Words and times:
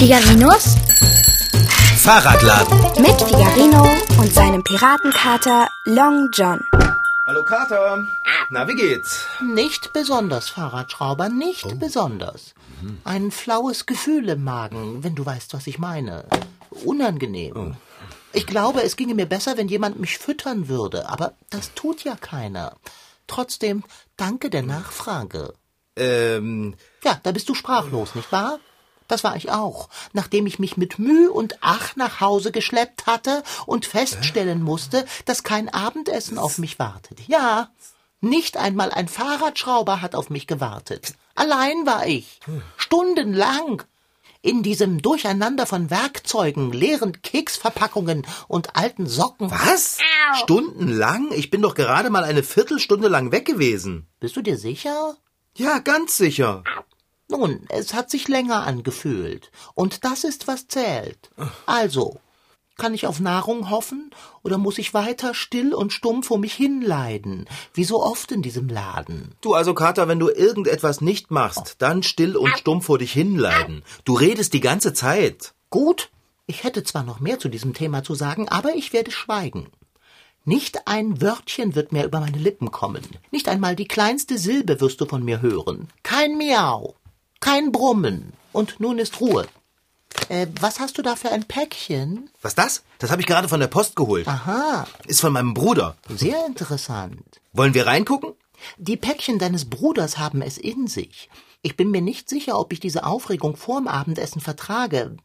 Figarinos 0.00 0.76
Fahrradladen. 1.98 2.78
mit 3.02 3.20
Figarino 3.20 3.86
und 4.18 4.32
seinem 4.32 4.62
Piratenkater 4.64 5.68
Long 5.84 6.28
John. 6.32 6.58
Hallo 7.26 7.44
Kater. 7.44 8.06
Na, 8.48 8.66
wie 8.66 8.74
geht's? 8.76 9.26
Nicht 9.42 9.92
besonders, 9.92 10.48
Fahrradschrauber, 10.48 11.28
nicht 11.28 11.66
Oh. 11.66 11.74
besonders. 11.76 12.54
Ein 13.04 13.30
flaues 13.30 13.84
Gefühl 13.84 14.28
im 14.30 14.42
Magen, 14.42 15.04
wenn 15.04 15.14
du 15.14 15.24
weißt, 15.26 15.52
was 15.52 15.66
ich 15.66 15.78
meine. 15.78 16.24
Unangenehm. 16.84 17.54
Oh. 17.56 17.72
Ich 18.32 18.46
glaube, 18.46 18.82
es 18.82 18.96
ginge 18.96 19.14
mir 19.14 19.26
besser, 19.26 19.58
wenn 19.58 19.68
jemand 19.68 20.00
mich 20.00 20.16
füttern 20.16 20.68
würde, 20.68 21.08
aber 21.10 21.34
das 21.50 21.74
tut 21.74 22.04
ja 22.04 22.16
keiner. 22.16 22.76
Trotzdem, 23.26 23.84
danke 24.16 24.48
der 24.50 24.62
Nachfrage. 24.62 25.52
Ähm, 25.96 26.74
Ja, 27.04 27.20
da 27.22 27.32
bist 27.32 27.48
du 27.50 27.54
sprachlos, 27.54 28.14
nicht 28.14 28.32
wahr? 28.32 28.58
Das 29.10 29.24
war 29.24 29.34
ich 29.34 29.50
auch, 29.50 29.88
nachdem 30.12 30.46
ich 30.46 30.60
mich 30.60 30.76
mit 30.76 31.00
Mühe 31.00 31.32
und 31.32 31.58
Ach 31.62 31.96
nach 31.96 32.20
Hause 32.20 32.52
geschleppt 32.52 33.06
hatte 33.06 33.42
und 33.66 33.84
feststellen 33.84 34.62
musste, 34.62 35.04
dass 35.24 35.42
kein 35.42 35.68
Abendessen 35.68 36.38
auf 36.38 36.58
mich 36.58 36.78
wartet. 36.78 37.18
Ja, 37.26 37.70
nicht 38.20 38.56
einmal 38.56 38.92
ein 38.92 39.08
Fahrradschrauber 39.08 40.00
hat 40.00 40.14
auf 40.14 40.30
mich 40.30 40.46
gewartet. 40.46 41.14
Allein 41.34 41.86
war 41.86 42.06
ich, 42.06 42.38
stundenlang, 42.76 43.82
in 44.42 44.62
diesem 44.62 45.02
Durcheinander 45.02 45.66
von 45.66 45.90
Werkzeugen, 45.90 46.72
leeren 46.72 47.20
Keksverpackungen 47.20 48.24
und 48.46 48.76
alten 48.76 49.08
Socken. 49.08 49.50
was? 49.50 49.98
Stundenlang? 50.34 51.32
Ich 51.32 51.50
bin 51.50 51.62
doch 51.62 51.74
gerade 51.74 52.10
mal 52.10 52.22
eine 52.22 52.44
Viertelstunde 52.44 53.08
lang 53.08 53.32
weg 53.32 53.44
gewesen. 53.44 54.06
Bist 54.20 54.36
du 54.36 54.40
dir 54.40 54.56
sicher? 54.56 55.16
Ja, 55.56 55.80
ganz 55.80 56.16
sicher. 56.16 56.62
Nun, 57.30 57.64
es 57.68 57.94
hat 57.94 58.10
sich 58.10 58.28
länger 58.28 58.66
angefühlt. 58.66 59.50
Und 59.74 60.04
das 60.04 60.24
ist, 60.24 60.48
was 60.48 60.66
zählt. 60.66 61.30
Also, 61.66 62.18
kann 62.76 62.94
ich 62.94 63.06
auf 63.06 63.20
Nahrung 63.20 63.70
hoffen 63.70 64.10
oder 64.42 64.58
muss 64.58 64.78
ich 64.78 64.94
weiter 64.94 65.34
still 65.34 65.74
und 65.74 65.92
stumm 65.92 66.22
vor 66.22 66.38
mich 66.38 66.54
hinleiden, 66.54 67.46
wie 67.74 67.84
so 67.84 68.02
oft 68.02 68.32
in 68.32 68.42
diesem 68.42 68.68
Laden? 68.68 69.34
Du 69.42 69.54
also, 69.54 69.74
Kater, 69.74 70.08
wenn 70.08 70.18
du 70.18 70.28
irgendetwas 70.28 71.00
nicht 71.00 71.30
machst, 71.30 71.76
dann 71.78 72.02
still 72.02 72.36
und 72.36 72.58
stumm 72.58 72.82
vor 72.82 72.98
dich 72.98 73.12
hinleiden. 73.12 73.84
Du 74.04 74.14
redest 74.14 74.54
die 74.54 74.60
ganze 74.60 74.92
Zeit. 74.92 75.54
Gut, 75.68 76.10
ich 76.46 76.64
hätte 76.64 76.82
zwar 76.82 77.04
noch 77.04 77.20
mehr 77.20 77.38
zu 77.38 77.48
diesem 77.48 77.74
Thema 77.74 78.02
zu 78.02 78.14
sagen, 78.14 78.48
aber 78.48 78.74
ich 78.74 78.92
werde 78.92 79.10
schweigen. 79.10 79.68
Nicht 80.46 80.88
ein 80.88 81.20
Wörtchen 81.20 81.74
wird 81.74 81.92
mehr 81.92 82.06
über 82.06 82.18
meine 82.18 82.38
Lippen 82.38 82.70
kommen. 82.70 83.02
Nicht 83.30 83.46
einmal 83.46 83.76
die 83.76 83.86
kleinste 83.86 84.38
Silbe 84.38 84.80
wirst 84.80 85.00
du 85.02 85.06
von 85.06 85.22
mir 85.22 85.42
hören. 85.42 85.88
Kein 86.02 86.38
Miau, 86.38 86.94
kein 87.40 87.72
Brummen. 87.72 88.32
Und 88.52 88.80
nun 88.80 88.98
ist 88.98 89.20
Ruhe. 89.20 89.46
Äh, 90.28 90.48
was 90.60 90.80
hast 90.80 90.98
du 90.98 91.02
da 91.02 91.16
für 91.16 91.30
ein 91.30 91.44
Päckchen? 91.44 92.30
Was 92.42 92.54
das? 92.54 92.82
Das 92.98 93.10
habe 93.10 93.20
ich 93.22 93.26
gerade 93.26 93.48
von 93.48 93.60
der 93.60 93.68
Post 93.68 93.96
geholt. 93.96 94.26
Aha, 94.26 94.86
Ist 95.06 95.20
von 95.20 95.32
meinem 95.32 95.54
Bruder. 95.54 95.96
sehr 96.08 96.44
interessant. 96.46 97.40
Wollen 97.52 97.74
wir 97.74 97.86
reingucken? 97.86 98.32
Die 98.76 98.96
Päckchen 98.96 99.38
deines 99.38 99.70
Bruders 99.70 100.18
haben 100.18 100.42
es 100.42 100.58
in 100.58 100.86
sich. 100.86 101.30
Ich 101.62 101.76
bin 101.76 101.90
mir 101.90 102.02
nicht 102.02 102.28
sicher, 102.28 102.58
ob 102.58 102.72
ich 102.72 102.80
diese 102.80 103.04
Aufregung 103.04 103.56
vorm 103.56 103.86
Abendessen 103.88 104.40
vertrage. 104.40 105.16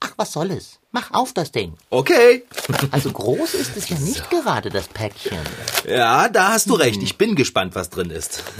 Ach, 0.00 0.12
was 0.16 0.32
soll 0.32 0.50
es? 0.50 0.78
Mach 0.92 1.10
auf 1.12 1.32
das 1.32 1.52
Ding. 1.52 1.74
Okay. 1.90 2.44
Also 2.90 3.12
groß 3.12 3.54
ist 3.54 3.76
es 3.76 3.88
ja 3.88 3.98
nicht 4.00 4.30
gerade, 4.30 4.70
das 4.70 4.88
Päckchen. 4.88 5.38
Ja, 5.88 6.28
da 6.28 6.52
hast 6.52 6.68
du 6.70 6.74
recht. 6.74 7.02
Ich 7.02 7.18
bin 7.18 7.34
gespannt, 7.36 7.74
was 7.74 7.90
drin 7.90 8.10
ist. 8.10 8.42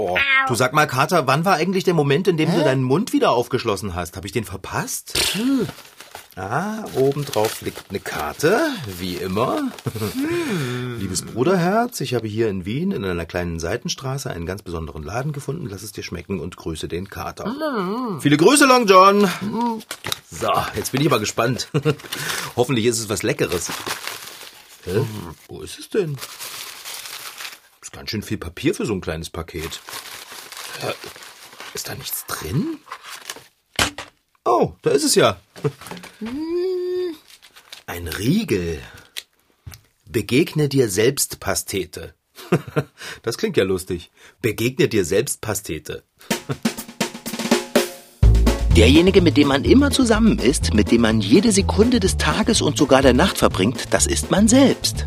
Oh, 0.00 0.18
du 0.48 0.54
sag 0.54 0.72
mal, 0.72 0.86
Kater, 0.86 1.26
wann 1.26 1.44
war 1.44 1.56
eigentlich 1.56 1.84
der 1.84 1.92
Moment, 1.92 2.26
in 2.26 2.38
dem 2.38 2.50
du 2.50 2.64
deinen 2.64 2.82
Mund 2.82 3.12
wieder 3.12 3.32
aufgeschlossen 3.32 3.94
hast? 3.94 4.16
Habe 4.16 4.26
ich 4.26 4.32
den 4.32 4.44
verpasst? 4.44 5.36
Ah, 6.36 6.84
obendrauf 6.94 7.60
liegt 7.60 7.90
eine 7.90 8.00
Karte, 8.00 8.62
wie 8.98 9.16
immer. 9.16 9.70
Liebes 10.98 11.20
Bruderherz, 11.20 12.00
ich 12.00 12.14
habe 12.14 12.26
hier 12.26 12.48
in 12.48 12.64
Wien 12.64 12.92
in 12.92 13.04
einer 13.04 13.26
kleinen 13.26 13.60
Seitenstraße 13.60 14.30
einen 14.30 14.46
ganz 14.46 14.62
besonderen 14.62 15.02
Laden 15.02 15.32
gefunden. 15.32 15.68
Lass 15.68 15.82
es 15.82 15.92
dir 15.92 16.02
schmecken 16.02 16.40
und 16.40 16.56
grüße 16.56 16.88
den 16.88 17.10
Kater. 17.10 17.54
Viele 18.20 18.38
Grüße, 18.38 18.64
Long 18.64 18.86
John. 18.86 19.28
So, 20.30 20.50
jetzt 20.76 20.92
bin 20.92 21.02
ich 21.02 21.08
aber 21.08 21.20
gespannt. 21.20 21.68
Hoffentlich 22.56 22.86
ist 22.86 23.00
es 23.00 23.10
was 23.10 23.22
Leckeres. 23.22 23.70
Hä? 24.84 25.04
Wo 25.48 25.60
ist 25.60 25.78
es 25.78 25.90
denn? 25.90 26.16
Ist 27.90 27.96
ganz 27.96 28.10
schön 28.10 28.22
viel 28.22 28.38
Papier 28.38 28.72
für 28.72 28.86
so 28.86 28.92
ein 28.92 29.00
kleines 29.00 29.30
Paket. 29.30 29.80
Ist 31.74 31.88
da 31.88 31.96
nichts 31.96 32.24
drin? 32.26 32.78
Oh, 34.44 34.74
da 34.82 34.90
ist 34.90 35.02
es 35.02 35.16
ja. 35.16 35.40
Ein 37.86 38.06
Riegel. 38.06 38.80
Begegne 40.06 40.68
dir 40.68 40.88
selbst 40.88 41.40
Pastete. 41.40 42.14
Das 43.22 43.38
klingt 43.38 43.56
ja 43.56 43.64
lustig. 43.64 44.12
Begegne 44.40 44.86
dir 44.86 45.04
selbst 45.04 45.40
Pastete. 45.40 46.04
Derjenige, 48.76 49.20
mit 49.20 49.36
dem 49.36 49.48
man 49.48 49.64
immer 49.64 49.90
zusammen 49.90 50.38
ist, 50.38 50.74
mit 50.74 50.92
dem 50.92 51.00
man 51.00 51.20
jede 51.20 51.50
Sekunde 51.50 51.98
des 51.98 52.18
Tages 52.18 52.62
und 52.62 52.78
sogar 52.78 53.02
der 53.02 53.14
Nacht 53.14 53.38
verbringt, 53.38 53.92
das 53.92 54.06
ist 54.06 54.30
man 54.30 54.46
selbst. 54.46 55.06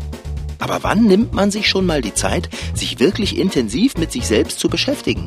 Aber 0.64 0.82
wann 0.82 1.04
nimmt 1.04 1.34
man 1.34 1.50
sich 1.50 1.68
schon 1.68 1.84
mal 1.84 2.00
die 2.00 2.14
Zeit, 2.14 2.48
sich 2.72 2.98
wirklich 2.98 3.36
intensiv 3.36 3.98
mit 3.98 4.10
sich 4.10 4.26
selbst 4.26 4.58
zu 4.58 4.70
beschäftigen? 4.70 5.26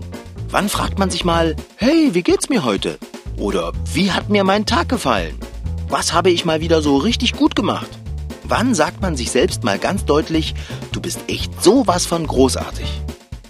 Wann 0.50 0.68
fragt 0.68 0.98
man 0.98 1.12
sich 1.12 1.24
mal, 1.24 1.56
hey, 1.76 2.10
wie 2.14 2.24
geht's 2.24 2.50
mir 2.50 2.66
heute? 2.66 2.98
Oder 3.38 3.72
wie 3.94 4.12
hat 4.12 4.30
mir 4.32 4.44
mein 4.44 4.66
Tag 4.66 4.90
gefallen? 4.90 5.38
Was 5.90 6.12
habe 6.12 6.32
ich 6.32 6.44
mal 6.44 6.60
wieder 6.60 6.82
so 6.82 6.98
richtig 6.98 7.34
gut 7.34 7.56
gemacht? 7.56 7.88
Wann 8.46 8.74
sagt 8.74 9.00
man 9.02 9.16
sich 9.16 9.30
selbst 9.30 9.64
mal 9.64 9.78
ganz 9.78 10.06
deutlich, 10.06 10.56
du 10.92 11.02
bist 11.02 11.20
echt 11.28 11.64
sowas 11.64 12.08
von 12.08 12.26
großartig? 12.26 12.88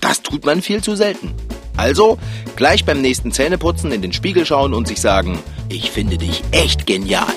Das 0.02 0.22
tut 0.22 0.46
man 0.46 0.62
viel 0.62 0.84
zu 0.84 0.94
selten. 0.98 1.34
Also 1.78 2.18
gleich 2.58 2.84
beim 2.84 3.00
nächsten 3.00 3.32
Zähneputzen 3.32 3.94
in 3.94 4.02
den 4.02 4.12
Spiegel 4.12 4.46
schauen 4.46 4.74
und 4.74 4.90
sich 4.90 5.00
sagen, 5.00 5.40
ich 5.70 5.92
finde 5.92 6.18
dich 6.18 6.44
echt 6.52 6.86
genial. 6.86 7.34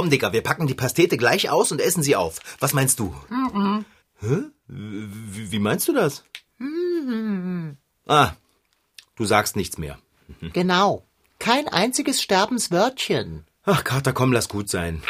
Komm, 0.00 0.08
Digga, 0.08 0.32
wir 0.32 0.42
packen 0.42 0.66
die 0.66 0.72
Pastete 0.72 1.18
gleich 1.18 1.50
aus 1.50 1.72
und 1.72 1.78
essen 1.78 2.02
sie 2.02 2.16
auf. 2.16 2.38
Was 2.58 2.72
meinst 2.72 2.98
du? 3.00 3.14
Hä? 4.18 4.44
Wie, 4.66 5.52
wie 5.52 5.58
meinst 5.58 5.88
du 5.88 5.92
das? 5.92 6.24
Ah, 8.06 8.32
du 9.16 9.26
sagst 9.26 9.56
nichts 9.56 9.76
mehr. 9.76 9.98
Genau. 10.54 11.04
Kein 11.38 11.68
einziges 11.68 12.22
Sterbenswörtchen. 12.22 13.44
Ach, 13.64 13.84
Kater, 13.84 14.14
komm, 14.14 14.32
lass 14.32 14.48
gut 14.48 14.70
sein. 14.70 15.02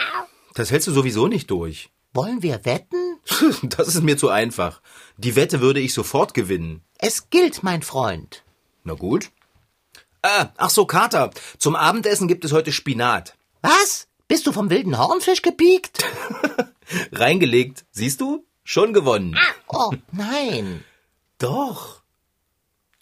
Das 0.55 0.73
hältst 0.73 0.89
du 0.89 0.93
sowieso 0.93 1.29
nicht 1.29 1.49
durch. 1.53 1.91
Wollen 2.13 2.43
wir 2.43 2.65
wetten? 2.65 3.21
Das 3.63 3.87
ist 3.95 4.03
mir 4.03 4.19
zu 4.19 4.29
einfach. 4.29 4.81
Die 5.19 5.37
Wette 5.37 5.61
würde 5.61 5.79
ich 5.79 5.95
sofort 5.95 6.35
gewinnen. 6.35 6.83
Es 6.99 7.31
gilt, 7.31 7.63
mein 7.63 7.83
Freund. 7.83 8.43
Na 8.83 8.95
gut. 8.95 9.31
Ah, 10.23 10.49
ach 10.57 10.71
so, 10.71 10.85
Kater. 10.85 11.31
Zum 11.59 11.77
Abendessen 11.77 12.27
gibt 12.27 12.45
es 12.45 12.51
heute 12.51 12.73
Spinat. 12.73 13.37
Was? 13.63 14.09
Bist 14.31 14.47
du 14.47 14.53
vom 14.53 14.71
wilden 14.71 14.97
Hornfisch 14.97 15.43
gepiekt? 15.43 16.05
Reingelegt. 17.11 17.85
Siehst 17.91 18.21
du? 18.21 18.47
Schon 18.63 18.93
gewonnen. 18.93 19.37
Oh, 19.67 19.91
nein. 20.13 20.85
Doch. 21.39 22.05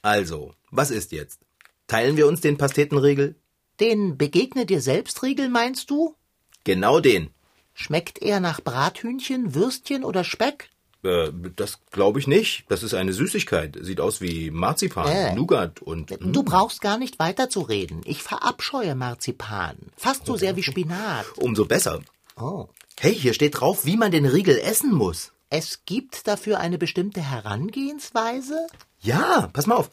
Also, 0.01 0.55
was 0.71 0.91
ist 0.91 1.13
jetzt? 1.13 1.41
Teilen 1.87 2.17
wir 2.17 2.27
uns 2.27 2.41
den 2.41 2.57
Pastetenriegel? 2.57 3.37
Den 3.79 4.17
Begegne 4.17 4.65
dir 4.65 4.81
selbst 4.81 5.23
Riegel 5.23 5.51
meinst 5.51 5.91
du? 5.91 6.17
Genau 6.65 6.99
den. 6.99 7.29
Schmeckt 7.75 8.23
er 8.23 8.41
nach 8.41 8.63
Brathühnchen, 8.63 9.55
Würstchen 9.55 10.05
oder 10.05 10.25
Speck? 10.25 10.71
Äh, 11.05 11.31
das 11.57 11.79
glaube 11.91 12.19
ich 12.19 12.27
nicht. 12.27 12.65
Das 12.69 12.83
ist 12.83 12.95
eine 12.95 13.13
Süßigkeit. 13.13 13.77
Sieht 13.81 14.01
aus 14.01 14.21
wie 14.21 14.51
Marzipan, 14.51 15.09
Äh. 15.09 15.35
Nougat 15.35 15.81
und. 15.81 16.17
Du 16.21 16.43
brauchst 16.43 16.81
gar 16.81 16.99
nicht 16.99 17.19
weiterzureden. 17.19 18.01
Ich 18.05 18.23
verabscheue 18.23 18.95
Marzipan. 18.95 19.77
Fast 19.97 20.27
so 20.27 20.37
sehr 20.37 20.57
wie 20.57 20.63
Spinat. 20.63 21.27
Umso 21.39 21.65
besser. 21.65 22.01
Oh. 22.37 22.67
Hey, 22.99 23.15
hier 23.15 23.33
steht 23.35 23.61
drauf, 23.61 23.85
wie 23.85 23.97
man 23.97 24.11
den 24.11 24.27
Riegel 24.27 24.59
essen 24.59 24.93
muss. 24.93 25.33
Es 25.51 25.85
gibt 25.87 26.27
dafür 26.27 26.59
eine 26.61 26.79
bestimmte 26.79 27.23
Herangehensweise? 27.23 28.67
Ja, 29.01 29.49
pass 29.53 29.67
mal 29.67 29.77
auf. 29.77 29.91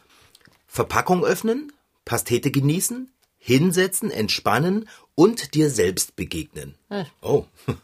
Verpackung 0.67 1.23
öffnen, 1.23 1.71
Pastete 2.03 2.51
genießen, 2.51 3.09
hinsetzen, 3.37 4.11
entspannen 4.11 4.89
und 5.13 5.53
dir 5.53 5.69
selbst 5.69 6.15
begegnen. 6.15 6.75
Äh. 6.89 7.05
Oh. 7.21 7.45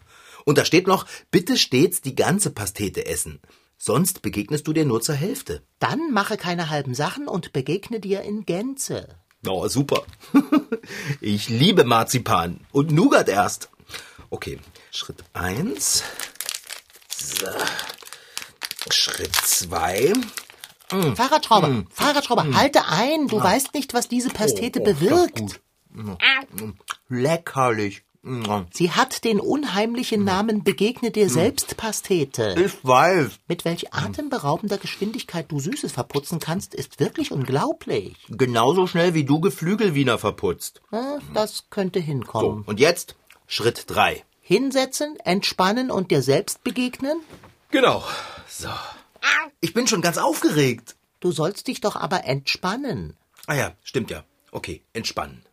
Und 0.46 0.58
da 0.58 0.66
steht 0.66 0.88
noch, 0.88 1.06
bitte 1.32 1.58
stets 1.58 2.02
die 2.02 2.16
ganze 2.16 2.52
Pastete 2.52 3.06
essen. 3.06 3.40
Sonst 3.78 4.22
begegnest 4.22 4.68
du 4.68 4.74
dir 4.74 4.86
nur 4.86 5.02
zur 5.02 5.16
Hälfte. 5.16 5.64
Dann 5.80 6.12
mache 6.12 6.38
keine 6.38 6.70
halben 6.70 6.94
Sachen 6.94 7.28
und 7.28 7.52
begegne 7.54 8.00
dir 8.00 8.22
in 8.22 8.46
Gänze. 8.46 9.08
Oh, 9.48 9.68
super. 9.68 10.04
Ich 11.20 11.50
liebe 11.50 11.84
Marzipan 11.84 12.60
und 12.72 12.92
Nougat 12.92 13.28
erst. 13.28 13.70
Okay, 14.30 14.60
Schritt 14.92 15.24
eins. 15.34 16.04
So. 17.18 17.48
Schritt 18.92 19.36
zwei. 19.36 20.14
Fahrradschrauber, 21.16 21.86
Fahrradschrauber, 21.92 22.54
halte 22.54 22.86
ein. 22.88 23.28
Du 23.28 23.42
weißt 23.42 23.74
nicht, 23.74 23.94
was 23.94 24.10
diese 24.10 24.30
Pastete 24.30 24.82
Oh, 24.82 24.84
bewirkt. 24.84 25.62
Leckerlich. 27.10 28.04
Sie 28.72 28.92
hat 28.92 29.24
den 29.24 29.40
unheimlichen 29.40 30.24
Namen 30.24 30.64
Begegne 30.64 31.10
dir 31.10 31.28
selbst 31.30 31.76
Pastete. 31.78 32.56
Ich 32.64 32.84
weiß. 32.86 33.32
Mit 33.48 33.66
welch 33.66 33.94
atemberaubender 33.96 34.78
Geschwindigkeit 34.78 35.52
du 35.52 35.60
Süßes 35.60 35.92
verputzen 35.92 36.40
kannst, 36.40 36.76
ist 36.76 37.00
wirklich 37.00 37.32
unglaublich. 37.32 38.16
Genauso 38.30 38.86
schnell 38.86 39.16
wie 39.16 39.24
du 39.24 39.40
Geflügelwiener 39.40 40.20
verputzt. 40.20 40.82
Das 41.34 41.66
könnte 41.72 42.00
So, 42.00 42.06
hinkommen. 42.06 42.64
und 42.66 42.80
jetzt 42.80 43.16
Schritt 43.48 43.86
drei. 43.88 44.24
Hinsetzen, 44.42 45.18
entspannen 45.24 45.90
und 45.90 46.12
dir 46.12 46.22
selbst 46.22 46.64
begegnen? 46.64 47.20
Genau. 47.72 48.04
So. 48.48 48.70
Ich 49.62 49.74
bin 49.74 49.88
schon 49.88 50.02
ganz 50.02 50.18
aufgeregt. 50.18 50.96
Du 51.22 51.32
sollst 51.32 51.68
dich 51.68 51.82
doch 51.82 51.96
aber 51.96 52.26
entspannen. 52.26 53.16
Ah 53.48 53.56
ja, 53.56 53.72
stimmt 53.84 54.12
ja. 54.12 54.24
Okay, 54.52 54.84
entspannen. 54.94 55.44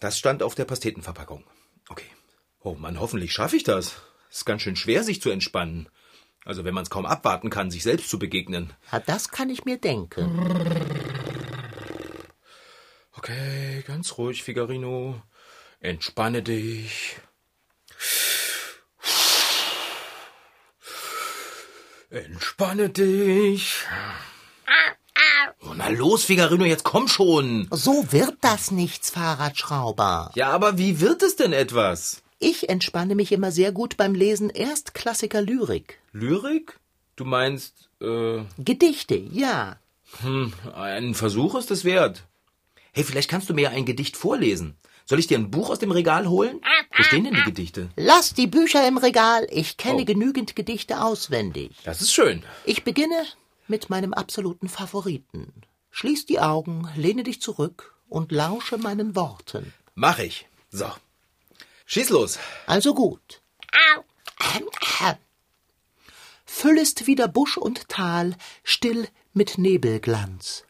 Das 0.00 0.18
stand 0.18 0.42
auf 0.42 0.54
der 0.54 0.64
Pastetenverpackung. 0.64 1.44
Okay. 1.88 2.06
Oh 2.60 2.74
Mann, 2.74 3.00
hoffentlich 3.00 3.32
schaffe 3.32 3.56
ich 3.56 3.64
das. 3.64 3.96
Ist 4.30 4.46
ganz 4.46 4.62
schön 4.62 4.76
schwer, 4.76 5.04
sich 5.04 5.22
zu 5.22 5.30
entspannen. 5.30 5.88
Also 6.44 6.64
wenn 6.64 6.74
man 6.74 6.84
es 6.84 6.90
kaum 6.90 7.06
abwarten 7.06 7.50
kann, 7.50 7.70
sich 7.70 7.82
selbst 7.82 8.08
zu 8.08 8.18
begegnen. 8.18 8.72
Ja, 8.92 9.00
das 9.00 9.30
kann 9.30 9.50
ich 9.50 9.64
mir 9.64 9.78
denken. 9.78 10.30
Okay, 13.12 13.82
ganz 13.86 14.18
ruhig, 14.18 14.42
Figarino. 14.42 15.20
Entspanne 15.80 16.42
dich. 16.42 17.16
Entspanne 22.10 22.90
dich. 22.90 23.84
Na 25.76 25.88
los, 25.88 26.24
Figarino, 26.24 26.64
jetzt 26.64 26.84
komm 26.84 27.06
schon. 27.08 27.68
So 27.70 28.06
wird 28.10 28.36
das 28.40 28.70
nichts, 28.70 29.10
Fahrradschrauber. 29.10 30.30
Ja, 30.34 30.48
aber 30.50 30.78
wie 30.78 31.00
wird 31.00 31.22
es 31.22 31.36
denn 31.36 31.52
etwas? 31.52 32.22
Ich 32.38 32.68
entspanne 32.68 33.14
mich 33.14 33.32
immer 33.32 33.50
sehr 33.52 33.72
gut 33.72 33.96
beim 33.96 34.14
Lesen 34.14 34.50
Erstklassiker 34.50 35.42
Lyrik. 35.42 35.98
Lyrik? 36.12 36.78
Du 37.16 37.24
meinst, 37.24 37.88
äh, 38.00 38.40
Gedichte, 38.58 39.16
ja. 39.16 39.76
hm, 40.22 40.52
ein 40.74 41.14
Versuch 41.14 41.54
ist 41.56 41.70
es 41.70 41.84
wert. 41.84 42.24
Hey, 42.92 43.04
vielleicht 43.04 43.28
kannst 43.30 43.48
du 43.50 43.54
mir 43.54 43.62
ja 43.62 43.70
ein 43.70 43.84
Gedicht 43.84 44.16
vorlesen. 44.16 44.76
Soll 45.04 45.18
ich 45.18 45.26
dir 45.28 45.38
ein 45.38 45.50
Buch 45.50 45.70
aus 45.70 45.78
dem 45.78 45.90
Regal 45.92 46.28
holen? 46.28 46.60
Wo 46.96 47.02
stehen 47.02 47.24
denn 47.24 47.34
die 47.34 47.42
Gedichte? 47.44 47.88
Lass 47.96 48.34
die 48.34 48.46
Bücher 48.48 48.86
im 48.88 48.96
Regal. 48.98 49.46
Ich 49.50 49.76
kenne 49.76 50.02
Oh. 50.02 50.04
genügend 50.04 50.56
Gedichte 50.56 51.00
auswendig. 51.02 51.70
Das 51.84 52.00
ist 52.00 52.12
schön. 52.12 52.42
Ich 52.64 52.82
beginne 52.82 53.24
mit 53.68 53.90
meinem 53.90 54.14
absoluten 54.14 54.68
Favoriten. 54.68 55.52
Schließ 55.90 56.26
die 56.26 56.40
Augen, 56.40 56.88
lehne 56.96 57.22
dich 57.22 57.40
zurück 57.40 57.94
und 58.08 58.32
lausche 58.32 58.78
meinen 58.78 59.16
Worten. 59.16 59.72
Mach 59.94 60.18
ich. 60.18 60.46
So. 60.70 60.90
Schieß 61.86 62.10
los. 62.10 62.38
Also 62.66 62.94
gut. 62.94 63.40
Füllest 66.58 67.06
wieder 67.06 67.28
Busch 67.28 67.58
und 67.58 67.88
Tal 67.90 68.34
still 68.64 69.08
mit 69.34 69.58
Nebelglanz. 69.58 70.64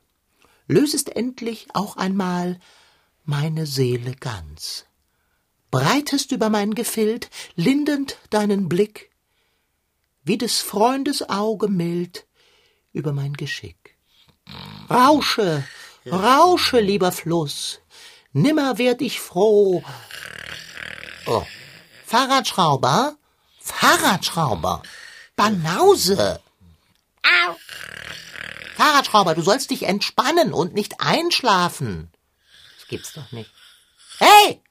Lösest 0.67 1.15
endlich 1.15 1.69
auch 1.75 1.97
einmal 1.97 2.59
meine 3.25 3.67
Seele 3.67 4.17
ganz. 4.17 4.87
Breitest 5.71 6.33
über 6.33 6.51
mein 6.51 6.75
Gefild 6.75 7.31
lindend 7.55 8.19
deinen 8.31 8.69
Blick, 8.69 9.11
wie 10.25 10.39
des 10.39 10.61
Freundes 10.61 11.29
Auge 11.31 11.69
mild 11.69 12.27
über 12.97 13.13
mein 13.13 13.35
Geschick. 13.35 13.97
Rausche, 14.91 15.65
rausche, 16.11 16.81
lieber 16.81 17.13
Fluss, 17.13 17.81
nimmer 18.33 18.79
werd 18.79 19.03
ich 19.03 19.21
froh. 19.21 19.85
Oh. 21.27 21.45
Fahrradschrauber? 22.07 23.17
Fahrradschrauber? 23.61 24.83
Banause! 25.37 26.41
Fahrradschrauber, 28.77 29.35
du 29.35 29.43
sollst 29.43 29.71
dich 29.71 29.83
entspannen 29.83 30.53
und 30.53 30.75
nicht 30.75 31.01
einschlafen. 31.01 32.11
Das 32.79 32.89
gibt's 32.89 33.13
doch 33.13 33.31
nicht. 33.33 33.51
Hey! 34.19 34.63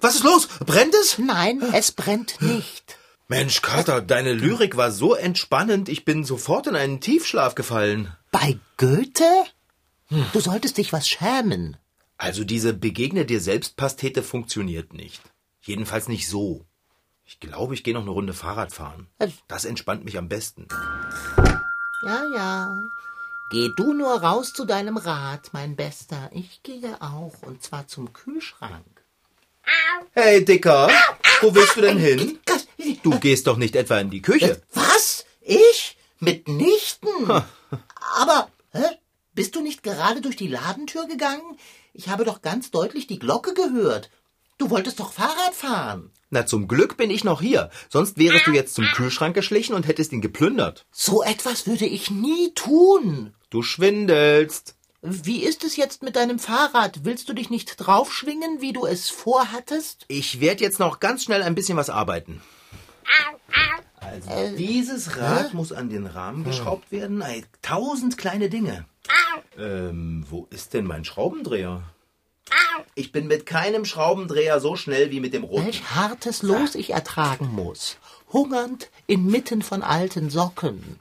Was 0.00 0.16
ist 0.16 0.24
los? 0.24 0.48
Brennt 0.66 0.94
es? 0.94 1.18
Nein, 1.18 1.62
es 1.72 1.92
brennt 1.92 2.40
nicht. 2.42 2.98
Mensch, 3.30 3.60
Kater, 3.60 4.00
deine 4.00 4.32
Lyrik 4.32 4.78
war 4.78 4.90
so 4.90 5.14
entspannend, 5.14 5.90
ich 5.90 6.06
bin 6.06 6.24
sofort 6.24 6.66
in 6.66 6.74
einen 6.74 7.02
Tiefschlaf 7.02 7.54
gefallen. 7.54 8.10
Bei 8.30 8.58
Goethe? 8.78 9.44
Du 10.32 10.40
solltest 10.40 10.78
dich 10.78 10.94
was 10.94 11.06
schämen. 11.06 11.76
Also 12.16 12.42
diese 12.42 12.72
Begegne 12.72 13.26
dir 13.26 13.42
selbst 13.42 13.76
Pastete 13.76 14.22
funktioniert 14.22 14.94
nicht. 14.94 15.20
Jedenfalls 15.60 16.08
nicht 16.08 16.26
so. 16.26 16.64
Ich 17.26 17.38
glaube, 17.38 17.74
ich 17.74 17.84
gehe 17.84 17.92
noch 17.92 18.00
eine 18.00 18.10
Runde 18.10 18.32
Fahrrad 18.32 18.72
fahren. 18.72 19.08
Das 19.46 19.66
entspannt 19.66 20.06
mich 20.06 20.16
am 20.16 20.30
besten. 20.30 20.66
Ja, 22.06 22.24
ja. 22.34 22.80
Geh 23.50 23.68
du 23.76 23.92
nur 23.92 24.22
raus 24.22 24.54
zu 24.54 24.64
deinem 24.64 24.96
Rad, 24.96 25.50
mein 25.52 25.76
Bester. 25.76 26.30
Ich 26.32 26.62
gehe 26.62 26.96
auch, 27.02 27.34
und 27.42 27.62
zwar 27.62 27.86
zum 27.86 28.14
Kühlschrank. 28.14 29.04
Hey, 30.12 30.42
Dicker, 30.42 30.88
wo 31.40 31.54
willst 31.54 31.76
du 31.76 31.80
denn 31.80 31.98
hin? 31.98 32.38
Du 33.02 33.18
gehst 33.18 33.46
doch 33.46 33.56
nicht 33.56 33.76
etwa 33.76 33.98
in 33.98 34.10
die 34.10 34.22
Küche. 34.22 34.62
Was? 34.72 35.24
Ich? 35.40 35.96
Mitnichten? 36.20 37.30
Aber, 38.16 38.48
hä? 38.72 38.84
Bist 39.34 39.54
du 39.54 39.60
nicht 39.60 39.82
gerade 39.82 40.20
durch 40.20 40.36
die 40.36 40.48
Ladentür 40.48 41.06
gegangen? 41.06 41.58
Ich 41.92 42.08
habe 42.08 42.24
doch 42.24 42.42
ganz 42.42 42.70
deutlich 42.70 43.06
die 43.06 43.18
Glocke 43.18 43.54
gehört. 43.54 44.10
Du 44.58 44.70
wolltest 44.70 44.98
doch 44.98 45.12
Fahrrad 45.12 45.54
fahren. 45.54 46.10
Na, 46.30 46.44
zum 46.44 46.68
Glück 46.68 46.96
bin 46.96 47.10
ich 47.10 47.24
noch 47.24 47.40
hier. 47.40 47.70
Sonst 47.88 48.18
wärest 48.18 48.46
du 48.46 48.50
jetzt 48.52 48.74
zum 48.74 48.84
Kühlschrank 48.86 49.34
geschlichen 49.34 49.74
und 49.74 49.86
hättest 49.86 50.12
ihn 50.12 50.20
geplündert. 50.20 50.86
So 50.90 51.22
etwas 51.22 51.66
würde 51.66 51.86
ich 51.86 52.10
nie 52.10 52.52
tun. 52.54 53.34
Du 53.50 53.62
schwindelst. 53.62 54.74
Wie 55.00 55.44
ist 55.44 55.62
es 55.62 55.76
jetzt 55.76 56.02
mit 56.02 56.16
deinem 56.16 56.40
Fahrrad? 56.40 57.04
Willst 57.04 57.28
du 57.28 57.32
dich 57.32 57.50
nicht 57.50 57.76
draufschwingen, 57.76 58.60
wie 58.60 58.72
du 58.72 58.84
es 58.84 59.10
vorhattest? 59.10 60.04
Ich 60.08 60.40
werde 60.40 60.64
jetzt 60.64 60.80
noch 60.80 60.98
ganz 60.98 61.22
schnell 61.22 61.42
ein 61.42 61.54
bisschen 61.54 61.76
was 61.76 61.88
arbeiten. 61.88 62.42
Also, 64.00 64.56
dieses 64.56 65.16
Rad 65.16 65.54
muss 65.54 65.72
an 65.72 65.88
den 65.88 66.06
Rahmen 66.06 66.42
geschraubt 66.42 66.90
werden. 66.90 67.20
Ey, 67.20 67.44
tausend 67.62 68.18
kleine 68.18 68.50
Dinge. 68.50 68.86
Ähm, 69.56 70.24
wo 70.28 70.48
ist 70.50 70.74
denn 70.74 70.84
mein 70.84 71.04
Schraubendreher? 71.04 71.82
Ich 72.96 73.12
bin 73.12 73.28
mit 73.28 73.46
keinem 73.46 73.84
Schraubendreher 73.84 74.58
so 74.60 74.74
schnell 74.74 75.12
wie 75.12 75.20
mit 75.20 75.32
dem 75.32 75.44
roten. 75.44 75.66
Welch 75.66 75.94
hartes 75.94 76.42
Los 76.42 76.74
ich 76.74 76.90
ertragen 76.90 77.48
muss. 77.52 77.98
Hungernd 78.32 78.90
inmitten 79.06 79.62
von 79.62 79.82
alten 79.82 80.28
Socken. 80.30 80.98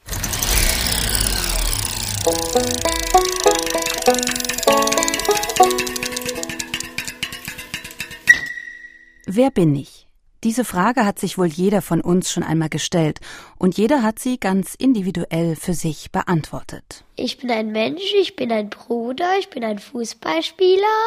Wer 9.26 9.52
bin 9.52 9.76
ich? 9.76 10.08
Diese 10.46 10.64
Frage 10.64 11.06
hat 11.06 11.20
sich 11.20 11.38
wohl 11.38 11.48
jeder 11.48 11.82
von 11.82 12.00
uns 12.00 12.32
schon 12.32 12.44
einmal 12.44 12.70
gestellt 12.70 13.20
und 13.58 13.78
jeder 13.78 14.04
hat 14.04 14.20
sie 14.20 14.40
ganz 14.40 14.76
individuell 14.76 15.58
für 15.58 15.74
sich 15.74 16.12
beantwortet. 16.12 17.04
Ich 17.18 17.38
bin 17.38 17.52
ein 17.52 17.74
Mensch, 17.74 18.14
ich 18.18 18.38
bin 18.38 18.52
ein 18.54 18.70
Bruder, 18.70 19.38
ich 19.40 19.50
bin 19.50 19.66
ein 19.66 19.80
Fußballspieler. 19.80 21.00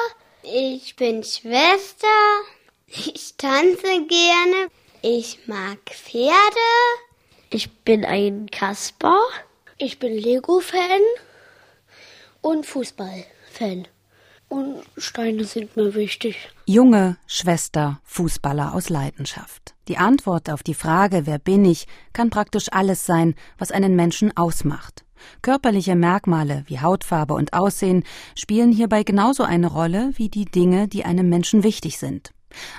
Ich 0.43 0.97
bin 0.97 1.25
Schwester. 1.25 2.07
Ich 2.87 3.35
tanze 3.39 4.05
gerne. 4.07 4.69
Ich 5.01 5.47
mag 5.47 5.79
Pferde. 5.87 6.33
Ich 7.51 7.71
bin 7.79 8.05
ein 8.05 8.51
Kasper. 8.51 9.19
Ich 9.79 9.99
bin 9.99 10.13
Lego-Fan 10.13 11.01
und 12.41 12.67
Fußball-Fan. 12.67 13.89
Und 14.49 14.83
Steine 14.97 15.45
sind 15.45 15.77
mir 15.77 15.95
wichtig. 15.95 16.37
Junge, 16.67 17.17
Schwester, 17.27 18.01
Fußballer 18.03 18.75
aus 18.75 18.89
Leidenschaft. 18.89 19.75
Die 19.87 19.97
Antwort 19.97 20.51
auf 20.51 20.65
die 20.65 20.75
Frage, 20.75 21.27
wer 21.27 21.39
bin 21.39 21.65
ich, 21.65 21.87
kann 22.13 22.31
praktisch 22.31 22.67
alles 22.73 23.07
sein, 23.07 23.37
was 23.59 23.71
einen 23.71 23.95
Menschen 23.95 24.37
ausmacht. 24.37 25.05
Körperliche 25.43 25.95
Merkmale 25.95 26.65
wie 26.67 26.81
Hautfarbe 26.81 27.35
und 27.35 27.53
Aussehen 27.53 28.03
spielen 28.37 28.73
hierbei 28.73 29.05
genauso 29.05 29.45
eine 29.45 29.69
Rolle 29.69 30.11
wie 30.15 30.29
die 30.29 30.47
Dinge, 30.47 30.89
die 30.89 31.05
einem 31.05 31.29
Menschen 31.29 31.63
wichtig 31.63 31.99
sind. 31.99 32.33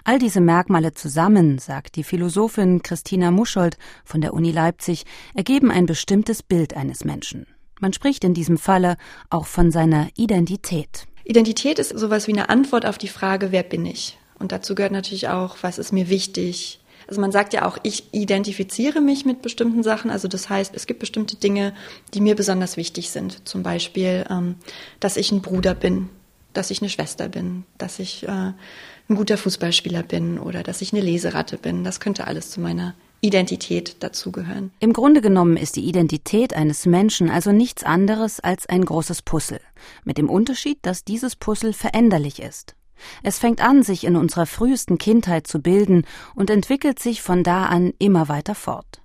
All 0.03 0.19
diese 0.19 0.41
Merkmale 0.41 0.93
zusammen, 0.93 1.57
sagt 1.57 1.95
die 1.95 2.03
Philosophin 2.03 2.81
Christina 2.83 3.31
Muschold 3.31 3.77
von 4.03 4.19
der 4.19 4.33
Uni 4.33 4.51
Leipzig, 4.51 5.05
ergeben 5.33 5.71
ein 5.71 5.85
bestimmtes 5.85 6.43
Bild 6.43 6.75
eines 6.75 7.05
Menschen. 7.05 7.45
Man 7.81 7.93
spricht 7.93 8.23
in 8.23 8.35
diesem 8.35 8.57
Falle 8.57 8.95
auch 9.31 9.47
von 9.47 9.71
seiner 9.71 10.07
Identität. 10.15 11.07
Identität 11.23 11.79
ist 11.79 11.97
sowas 11.97 12.27
wie 12.27 12.33
eine 12.33 12.49
Antwort 12.49 12.85
auf 12.85 12.97
die 12.97 13.07
Frage, 13.07 13.51
wer 13.51 13.63
bin 13.63 13.85
ich? 13.85 14.17
Und 14.37 14.51
dazu 14.51 14.75
gehört 14.75 14.91
natürlich 14.91 15.29
auch, 15.29 15.57
was 15.61 15.79
ist 15.79 15.91
mir 15.91 16.07
wichtig? 16.07 16.79
Also 17.07 17.19
man 17.19 17.31
sagt 17.31 17.53
ja 17.53 17.65
auch, 17.65 17.77
ich 17.83 18.13
identifiziere 18.13 19.01
mich 19.01 19.25
mit 19.25 19.41
bestimmten 19.41 19.81
Sachen. 19.81 20.11
Also 20.11 20.27
das 20.27 20.49
heißt, 20.49 20.73
es 20.75 20.85
gibt 20.85 20.99
bestimmte 20.99 21.35
Dinge, 21.35 21.73
die 22.13 22.21
mir 22.21 22.35
besonders 22.35 22.77
wichtig 22.77 23.09
sind. 23.09 23.47
Zum 23.47 23.63
Beispiel, 23.63 24.25
ähm, 24.29 24.55
dass 24.99 25.17
ich 25.17 25.31
ein 25.31 25.41
Bruder 25.41 25.73
bin, 25.73 26.09
dass 26.53 26.69
ich 26.69 26.81
eine 26.81 26.89
Schwester 26.89 27.29
bin, 27.29 27.63
dass 27.79 27.97
ich 27.97 28.27
äh, 28.27 28.27
ein 28.29 29.15
guter 29.15 29.37
Fußballspieler 29.37 30.03
bin 30.03 30.37
oder 30.37 30.61
dass 30.61 30.81
ich 30.81 30.93
eine 30.93 31.01
Leseratte 31.01 31.57
bin. 31.57 31.83
Das 31.83 31.99
könnte 31.99 32.27
alles 32.27 32.51
zu 32.51 32.61
meiner 32.61 32.93
Identität 33.21 33.97
dazugehören. 34.01 34.71
Im 34.79 34.93
Grunde 34.93 35.21
genommen 35.21 35.55
ist 35.55 35.75
die 35.75 35.87
Identität 35.87 36.55
eines 36.55 36.85
Menschen 36.85 37.29
also 37.29 37.51
nichts 37.51 37.83
anderes 37.83 38.39
als 38.39 38.65
ein 38.65 38.83
großes 38.83 39.21
Puzzle, 39.21 39.61
mit 40.03 40.17
dem 40.17 40.29
Unterschied, 40.29 40.79
dass 40.81 41.03
dieses 41.03 41.35
Puzzle 41.35 41.73
veränderlich 41.73 42.41
ist. 42.41 42.75
Es 43.23 43.39
fängt 43.39 43.61
an, 43.61 43.83
sich 43.83 44.03
in 44.03 44.15
unserer 44.15 44.45
frühesten 44.45 44.97
Kindheit 44.97 45.47
zu 45.47 45.59
bilden 45.59 46.05
und 46.35 46.49
entwickelt 46.49 46.99
sich 46.99 47.21
von 47.21 47.43
da 47.43 47.65
an 47.65 47.93
immer 47.99 48.27
weiter 48.27 48.55
fort. 48.55 49.00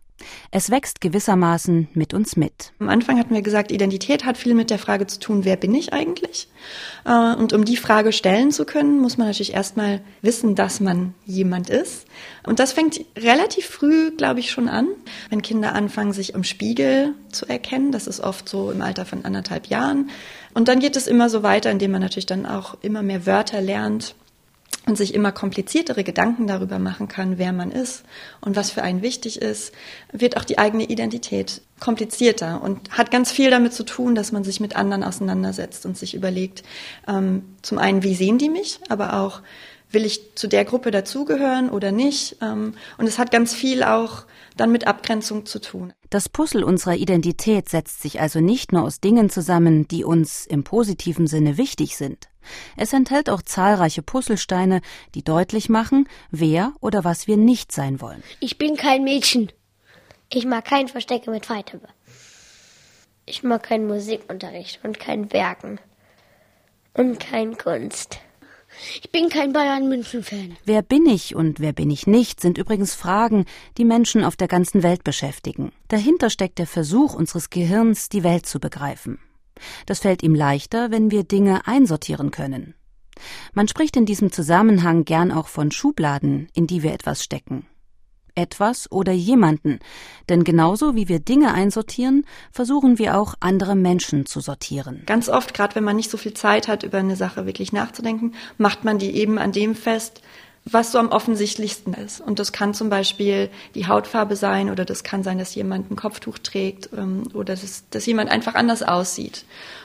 Es 0.50 0.70
wächst 0.70 1.00
gewissermaßen 1.00 1.88
mit 1.94 2.14
uns 2.14 2.36
mit. 2.36 2.72
Am 2.78 2.88
Anfang 2.88 3.18
hatten 3.18 3.34
wir 3.34 3.42
gesagt, 3.42 3.70
Identität 3.70 4.24
hat 4.24 4.36
viel 4.36 4.54
mit 4.54 4.70
der 4.70 4.78
Frage 4.78 5.06
zu 5.06 5.18
tun, 5.18 5.44
wer 5.44 5.56
bin 5.56 5.74
ich 5.74 5.92
eigentlich? 5.92 6.48
Äh, 7.04 7.34
und 7.34 7.52
um 7.52 7.64
die 7.64 7.76
Frage 7.76 8.12
stellen 8.12 8.50
zu 8.50 8.64
können, 8.64 9.00
muss 9.00 9.18
man 9.18 9.26
natürlich 9.26 9.54
erstmal 9.54 10.00
wissen, 10.22 10.54
dass 10.54 10.80
man 10.80 11.14
jemand 11.24 11.70
ist. 11.70 12.06
Und 12.44 12.58
das 12.58 12.72
fängt 12.72 13.00
relativ 13.16 13.66
früh, 13.66 14.10
glaube 14.10 14.40
ich, 14.40 14.50
schon 14.50 14.68
an, 14.68 14.88
wenn 15.30 15.42
Kinder 15.42 15.74
anfangen, 15.74 16.12
sich 16.12 16.34
im 16.34 16.44
Spiegel 16.44 17.14
zu 17.30 17.46
erkennen. 17.46 17.92
Das 17.92 18.06
ist 18.06 18.20
oft 18.20 18.48
so 18.48 18.70
im 18.70 18.82
Alter 18.82 19.04
von 19.04 19.24
anderthalb 19.24 19.66
Jahren. 19.66 20.10
Und 20.54 20.68
dann 20.68 20.80
geht 20.80 20.96
es 20.96 21.06
immer 21.06 21.28
so 21.28 21.42
weiter, 21.42 21.70
indem 21.70 21.92
man 21.92 22.00
natürlich 22.00 22.26
dann 22.26 22.46
auch 22.46 22.76
immer 22.82 23.02
mehr 23.02 23.26
Wörter 23.26 23.60
lernt 23.60 24.14
und 24.86 24.96
sich 24.96 25.14
immer 25.14 25.32
kompliziertere 25.32 26.04
Gedanken 26.04 26.46
darüber 26.46 26.78
machen 26.78 27.08
kann, 27.08 27.38
wer 27.38 27.52
man 27.52 27.72
ist 27.72 28.04
und 28.40 28.56
was 28.56 28.70
für 28.70 28.82
einen 28.82 29.02
wichtig 29.02 29.42
ist, 29.42 29.72
wird 30.12 30.36
auch 30.36 30.44
die 30.44 30.58
eigene 30.58 30.84
Identität 30.84 31.60
komplizierter 31.80 32.62
und 32.62 32.90
hat 32.96 33.10
ganz 33.10 33.32
viel 33.32 33.50
damit 33.50 33.72
zu 33.72 33.84
tun, 33.84 34.14
dass 34.14 34.32
man 34.32 34.44
sich 34.44 34.60
mit 34.60 34.76
anderen 34.76 35.02
auseinandersetzt 35.02 35.84
und 35.84 35.98
sich 35.98 36.14
überlegt, 36.14 36.62
ähm, 37.08 37.44
zum 37.62 37.78
einen, 37.78 38.02
wie 38.02 38.14
sehen 38.14 38.38
die 38.38 38.48
mich, 38.48 38.78
aber 38.88 39.14
auch, 39.20 39.42
will 39.90 40.04
ich 40.04 40.34
zu 40.34 40.48
der 40.48 40.64
Gruppe 40.64 40.90
dazugehören 40.90 41.70
oder 41.70 41.92
nicht? 41.92 42.36
Ähm, 42.42 42.74
und 42.98 43.06
es 43.06 43.18
hat 43.18 43.30
ganz 43.30 43.54
viel 43.54 43.82
auch 43.82 44.24
dann 44.56 44.72
mit 44.72 44.86
Abgrenzung 44.86 45.46
zu 45.46 45.60
tun. 45.60 45.92
Das 46.10 46.28
Puzzle 46.28 46.64
unserer 46.64 46.96
Identität 46.96 47.68
setzt 47.68 48.02
sich 48.02 48.20
also 48.20 48.40
nicht 48.40 48.72
nur 48.72 48.82
aus 48.82 49.00
Dingen 49.00 49.30
zusammen, 49.30 49.86
die 49.88 50.04
uns 50.04 50.46
im 50.46 50.64
positiven 50.64 51.26
Sinne 51.26 51.58
wichtig 51.58 51.96
sind. 51.96 52.28
Es 52.76 52.92
enthält 52.92 53.28
auch 53.28 53.42
zahlreiche 53.42 54.02
Puzzlesteine, 54.02 54.80
die 55.14 55.24
deutlich 55.24 55.68
machen, 55.68 56.08
wer 56.30 56.72
oder 56.80 57.04
was 57.04 57.26
wir 57.26 57.36
nicht 57.36 57.72
sein 57.72 58.00
wollen. 58.00 58.22
Ich 58.40 58.56
bin 58.58 58.76
kein 58.76 59.04
Mädchen. 59.04 59.50
Ich 60.32 60.46
mag 60.46 60.64
kein 60.64 60.88
Verstecke 60.88 61.30
mit 61.30 61.46
Freitöpfe. 61.46 61.88
Ich 63.26 63.42
mag 63.42 63.64
keinen 63.64 63.86
Musikunterricht 63.88 64.80
und 64.84 65.00
kein 65.00 65.32
Werken. 65.32 65.80
Und 66.94 67.18
kein 67.18 67.58
Kunst. 67.58 68.20
Ich 69.02 69.10
bin 69.10 69.28
kein 69.28 69.52
Bayern 69.52 69.88
München 69.88 70.22
Fan. 70.22 70.56
Wer 70.64 70.82
bin 70.82 71.06
ich 71.06 71.34
und 71.34 71.60
wer 71.60 71.72
bin 71.72 71.90
ich 71.90 72.06
nicht, 72.06 72.40
sind 72.40 72.58
übrigens 72.58 72.94
Fragen, 72.94 73.44
die 73.78 73.84
Menschen 73.84 74.24
auf 74.24 74.36
der 74.36 74.48
ganzen 74.48 74.82
Welt 74.82 75.04
beschäftigen. 75.04 75.72
Dahinter 75.88 76.30
steckt 76.30 76.58
der 76.58 76.66
Versuch 76.66 77.14
unseres 77.14 77.50
Gehirns, 77.50 78.08
die 78.08 78.24
Welt 78.24 78.46
zu 78.46 78.60
begreifen. 78.60 79.18
Das 79.86 80.00
fällt 80.00 80.22
ihm 80.22 80.34
leichter, 80.34 80.90
wenn 80.90 81.10
wir 81.10 81.24
Dinge 81.24 81.66
einsortieren 81.66 82.30
können. 82.30 82.74
Man 83.54 83.68
spricht 83.68 83.96
in 83.96 84.04
diesem 84.04 84.30
Zusammenhang 84.30 85.04
gern 85.04 85.32
auch 85.32 85.48
von 85.48 85.70
Schubladen, 85.70 86.48
in 86.52 86.66
die 86.66 86.82
wir 86.82 86.92
etwas 86.92 87.24
stecken. 87.24 87.66
Etwas 88.36 88.90
oder 88.92 89.12
jemanden, 89.12 89.80
denn 90.28 90.44
genauso 90.44 90.94
wie 90.94 91.08
wir 91.08 91.18
Dinge 91.18 91.52
einsortieren, 91.52 92.24
versuchen 92.52 92.98
wir 92.98 93.18
auch 93.18 93.34
andere 93.40 93.74
Menschen 93.74 94.26
zu 94.26 94.40
sortieren. 94.40 95.02
Ganz 95.06 95.28
oft, 95.28 95.54
gerade 95.54 95.74
wenn 95.74 95.84
man 95.84 95.96
nicht 95.96 96.10
so 96.10 96.16
viel 96.16 96.34
Zeit 96.34 96.68
hat, 96.68 96.84
über 96.84 96.98
eine 96.98 97.16
Sache 97.16 97.46
wirklich 97.46 97.72
nachzudenken, 97.72 98.34
macht 98.58 98.84
man 98.84 98.98
die 98.98 99.16
eben 99.16 99.38
an 99.38 99.52
dem 99.52 99.74
fest, 99.74 100.22
was 100.66 100.90
so 100.90 100.98
am 100.98 101.08
offensichtlichsten 101.08 101.94
ist. 101.94 102.20
Und 102.20 102.40
das 102.40 102.52
kann 102.52 102.74
zum 102.74 102.90
Beispiel 102.90 103.50
die 103.74 103.86
Hautfarbe 103.86 104.34
sein 104.34 104.68
oder 104.68 104.84
das 104.84 105.04
kann 105.04 105.22
sein, 105.22 105.38
dass 105.38 105.54
jemand 105.54 105.90
ein 105.90 105.96
Kopftuch 105.96 106.38
trägt 106.38 106.90
ähm, 106.92 107.28
oder 107.32 107.54
dass, 107.54 107.84
dass 107.90 108.04
jemand 108.04 108.30
einfach 108.30 108.54
anders 108.54 108.82
aussieht. 108.82 109.44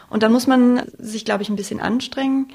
Und 0.10 0.24
da 0.24 0.30
muss 0.30 0.48
man 0.48 0.84
sich, 0.98 1.24
glaube 1.24 1.44
ich, 1.44 1.50
ein 1.50 1.56
bisschen 1.56 1.80
anstrengen, 1.80 2.48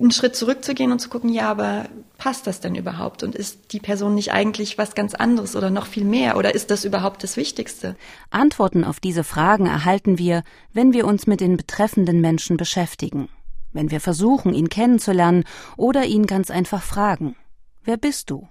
einen 0.00 0.10
Schritt 0.12 0.34
zurückzugehen 0.34 0.92
und 0.92 0.98
zu 0.98 1.08
gucken, 1.08 1.30
ja, 1.30 1.50
aber 1.50 1.86
passt 2.16 2.46
das 2.46 2.60
denn 2.60 2.74
überhaupt? 2.74 3.22
Und 3.22 3.34
ist 3.34 3.72
die 3.72 3.80
Person 3.80 4.14
nicht 4.14 4.32
eigentlich 4.32 4.78
was 4.78 4.94
ganz 4.94 5.14
anderes 5.14 5.56
oder 5.56 5.70
noch 5.70 5.86
viel 5.86 6.04
mehr? 6.04 6.36
Oder 6.36 6.54
ist 6.54 6.70
das 6.70 6.84
überhaupt 6.84 7.22
das 7.22 7.36
Wichtigste? 7.36 7.96
Antworten 8.30 8.84
auf 8.84 9.00
diese 9.00 9.24
Fragen 9.24 9.66
erhalten 9.66 10.18
wir, 10.18 10.42
wenn 10.72 10.92
wir 10.92 11.06
uns 11.06 11.26
mit 11.26 11.40
den 11.40 11.56
betreffenden 11.56 12.20
Menschen 12.20 12.56
beschäftigen, 12.56 13.28
wenn 13.72 13.90
wir 13.90 14.00
versuchen, 14.00 14.54
ihn 14.54 14.68
kennenzulernen 14.68 15.44
oder 15.76 16.04
ihn 16.04 16.26
ganz 16.26 16.50
einfach 16.50 16.82
fragen. 16.82 17.36
Wer 17.84 17.96
bist 17.96 18.30
du? 18.30 18.48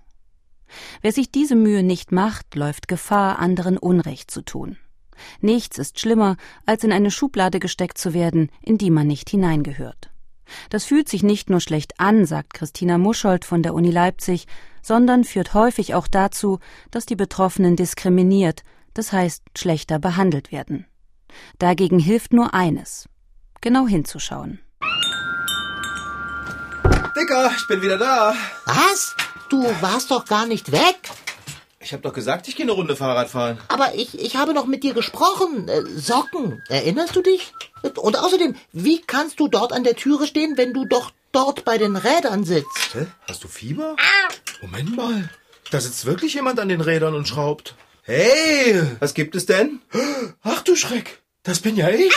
Wer 1.01 1.11
sich 1.11 1.31
diese 1.31 1.55
Mühe 1.55 1.81
nicht 1.81 2.11
macht, 2.11 2.55
läuft 2.55 2.87
Gefahr, 2.87 3.39
anderen 3.39 3.77
Unrecht 3.77 4.29
zu 4.29 4.43
tun. 4.43 4.77
Nichts 5.41 5.77
ist 5.77 5.99
schlimmer, 5.99 6.37
als 6.65 6.83
in 6.83 6.91
eine 6.91 7.11
Schublade 7.11 7.59
gesteckt 7.59 7.97
zu 7.97 8.13
werden, 8.13 8.49
in 8.61 8.77
die 8.77 8.91
man 8.91 9.07
nicht 9.07 9.29
hineingehört. 9.29 10.11
Das 10.69 10.85
fühlt 10.85 11.09
sich 11.09 11.23
nicht 11.23 11.49
nur 11.49 11.59
schlecht 11.59 11.99
an, 11.99 12.25
sagt 12.25 12.53
Christina 12.53 12.97
Muschold 12.97 13.45
von 13.45 13.63
der 13.63 13.73
Uni 13.73 13.91
Leipzig, 13.91 14.47
sondern 14.81 15.23
führt 15.23 15.53
häufig 15.53 15.93
auch 15.93 16.07
dazu, 16.07 16.59
dass 16.91 17.05
die 17.05 17.15
Betroffenen 17.15 17.75
diskriminiert, 17.75 18.63
das 18.93 19.11
heißt 19.11 19.43
schlechter 19.57 19.99
behandelt 19.99 20.51
werden. 20.51 20.85
Dagegen 21.59 21.99
hilft 21.99 22.33
nur 22.33 22.53
eines 22.53 23.07
genau 23.61 23.87
hinzuschauen. 23.87 24.59
Dicker, 27.15 27.51
ich 27.55 27.67
bin 27.67 27.81
wieder 27.81 27.97
da. 27.97 28.33
Was? 28.65 29.15
Du 29.49 29.63
warst 29.81 30.11
doch 30.11 30.25
gar 30.25 30.45
nicht 30.45 30.71
weg. 30.71 31.09
Ich 31.89 31.93
hab 31.93 32.03
doch 32.03 32.13
gesagt, 32.13 32.47
ich 32.47 32.55
gehe 32.55 32.67
eine 32.67 32.73
Runde 32.73 32.95
Fahrrad 32.95 33.31
fahren. 33.31 33.57
Aber 33.67 33.95
ich, 33.95 34.19
ich 34.19 34.35
habe 34.35 34.53
noch 34.53 34.67
mit 34.67 34.83
dir 34.83 34.93
gesprochen. 34.93 35.67
Äh, 35.67 35.81
Socken. 35.97 36.61
Erinnerst 36.69 37.15
du 37.15 37.23
dich? 37.23 37.51
Und 37.95 38.15
außerdem, 38.15 38.55
wie 38.71 39.01
kannst 39.01 39.39
du 39.39 39.47
dort 39.47 39.73
an 39.73 39.83
der 39.83 39.95
Türe 39.95 40.27
stehen, 40.27 40.55
wenn 40.55 40.71
du 40.71 40.85
doch 40.85 41.09
dort 41.31 41.65
bei 41.65 41.79
den 41.79 41.95
Rädern 41.95 42.43
sitzt? 42.43 42.93
Hä? 42.93 43.07
Hast 43.27 43.43
du 43.43 43.47
Fieber? 43.47 43.95
Moment 44.61 44.95
mal. 44.95 45.31
Da 45.71 45.81
sitzt 45.81 46.05
wirklich 46.05 46.35
jemand 46.35 46.59
an 46.59 46.69
den 46.69 46.81
Rädern 46.81 47.15
und 47.15 47.27
schraubt. 47.27 47.73
Hey, 48.03 48.83
was 48.99 49.15
gibt 49.15 49.35
es 49.35 49.47
denn? 49.47 49.81
Ach 50.43 50.61
du 50.61 50.75
Schreck. 50.75 51.23
Das 51.41 51.59
bin 51.59 51.75
ja 51.75 51.89
ich. 51.89 52.13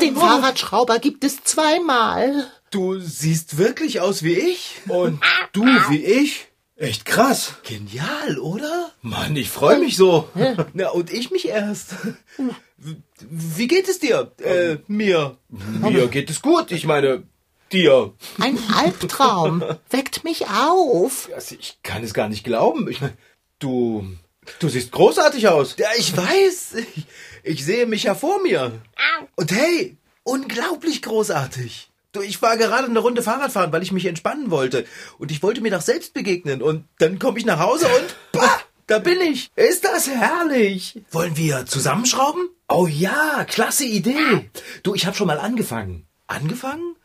Den 0.00 0.16
Fahrradschrauber 0.16 0.98
gibt 0.98 1.24
es 1.24 1.42
zweimal. 1.44 2.50
Du 2.70 2.98
siehst 2.98 3.58
wirklich 3.58 4.00
aus 4.00 4.22
wie 4.22 4.34
ich. 4.34 4.76
Und 4.88 5.20
du 5.52 5.64
wie 5.64 6.04
ich. 6.04 6.46
Echt 6.76 7.04
krass. 7.04 7.54
Genial, 7.62 8.38
oder? 8.38 8.90
Mann, 9.02 9.36
ich 9.36 9.50
freue 9.50 9.78
mich 9.78 9.96
so. 9.96 10.28
Na, 10.72 10.88
und 10.90 11.12
ich 11.12 11.30
mich 11.30 11.46
erst. 11.48 11.94
Wie 13.18 13.68
geht 13.68 13.88
es 13.88 13.98
dir? 13.98 14.32
Äh, 14.42 14.78
mir. 14.86 15.36
Mir 15.48 16.08
geht 16.08 16.30
es 16.30 16.40
gut. 16.40 16.70
Ich 16.70 16.86
meine, 16.86 17.24
dir. 17.70 18.14
Ein 18.38 18.58
Albtraum. 18.74 19.62
Weckt 19.90 20.24
mich 20.24 20.46
auf. 20.48 21.28
Also, 21.34 21.54
ich 21.58 21.78
kann 21.82 22.02
es 22.02 22.14
gar 22.14 22.28
nicht 22.28 22.44
glauben. 22.44 22.88
Ich 22.90 23.00
meine, 23.02 23.16
du. 23.58 24.06
Du 24.58 24.68
siehst 24.68 24.92
großartig 24.92 25.48
aus. 25.48 25.76
Ja, 25.78 25.88
ich 25.96 26.16
weiß. 26.16 26.74
Ich, 26.74 27.04
ich 27.42 27.64
sehe 27.64 27.86
mich 27.86 28.04
ja 28.04 28.14
vor 28.14 28.42
mir. 28.42 28.72
Und 29.36 29.52
hey, 29.52 29.96
unglaublich 30.22 31.02
großartig. 31.02 31.90
Du, 32.12 32.22
ich 32.22 32.42
war 32.42 32.56
gerade 32.56 32.88
eine 32.88 32.98
Runde 32.98 33.22
Fahrrad 33.22 33.52
fahren, 33.52 33.72
weil 33.72 33.82
ich 33.82 33.92
mich 33.92 34.06
entspannen 34.06 34.50
wollte. 34.50 34.84
Und 35.18 35.30
ich 35.30 35.42
wollte 35.42 35.60
mir 35.60 35.70
doch 35.70 35.80
selbst 35.80 36.12
begegnen. 36.12 36.60
Und 36.60 36.84
dann 36.98 37.18
komme 37.18 37.38
ich 37.38 37.44
nach 37.46 37.60
Hause 37.60 37.86
und 37.86 38.16
bah, 38.32 38.60
da 38.86 38.98
bin 38.98 39.20
ich. 39.20 39.50
Ist 39.54 39.84
das 39.84 40.08
herrlich. 40.08 41.00
Wollen 41.12 41.36
wir 41.36 41.66
zusammenschrauben? 41.66 42.48
Oh 42.68 42.88
ja, 42.88 43.44
klasse 43.44 43.84
Idee. 43.84 44.50
Du, 44.82 44.94
ich 44.94 45.06
habe 45.06 45.16
schon 45.16 45.28
mal 45.28 45.38
angefangen. 45.38 46.06
Angefangen? 46.26 46.96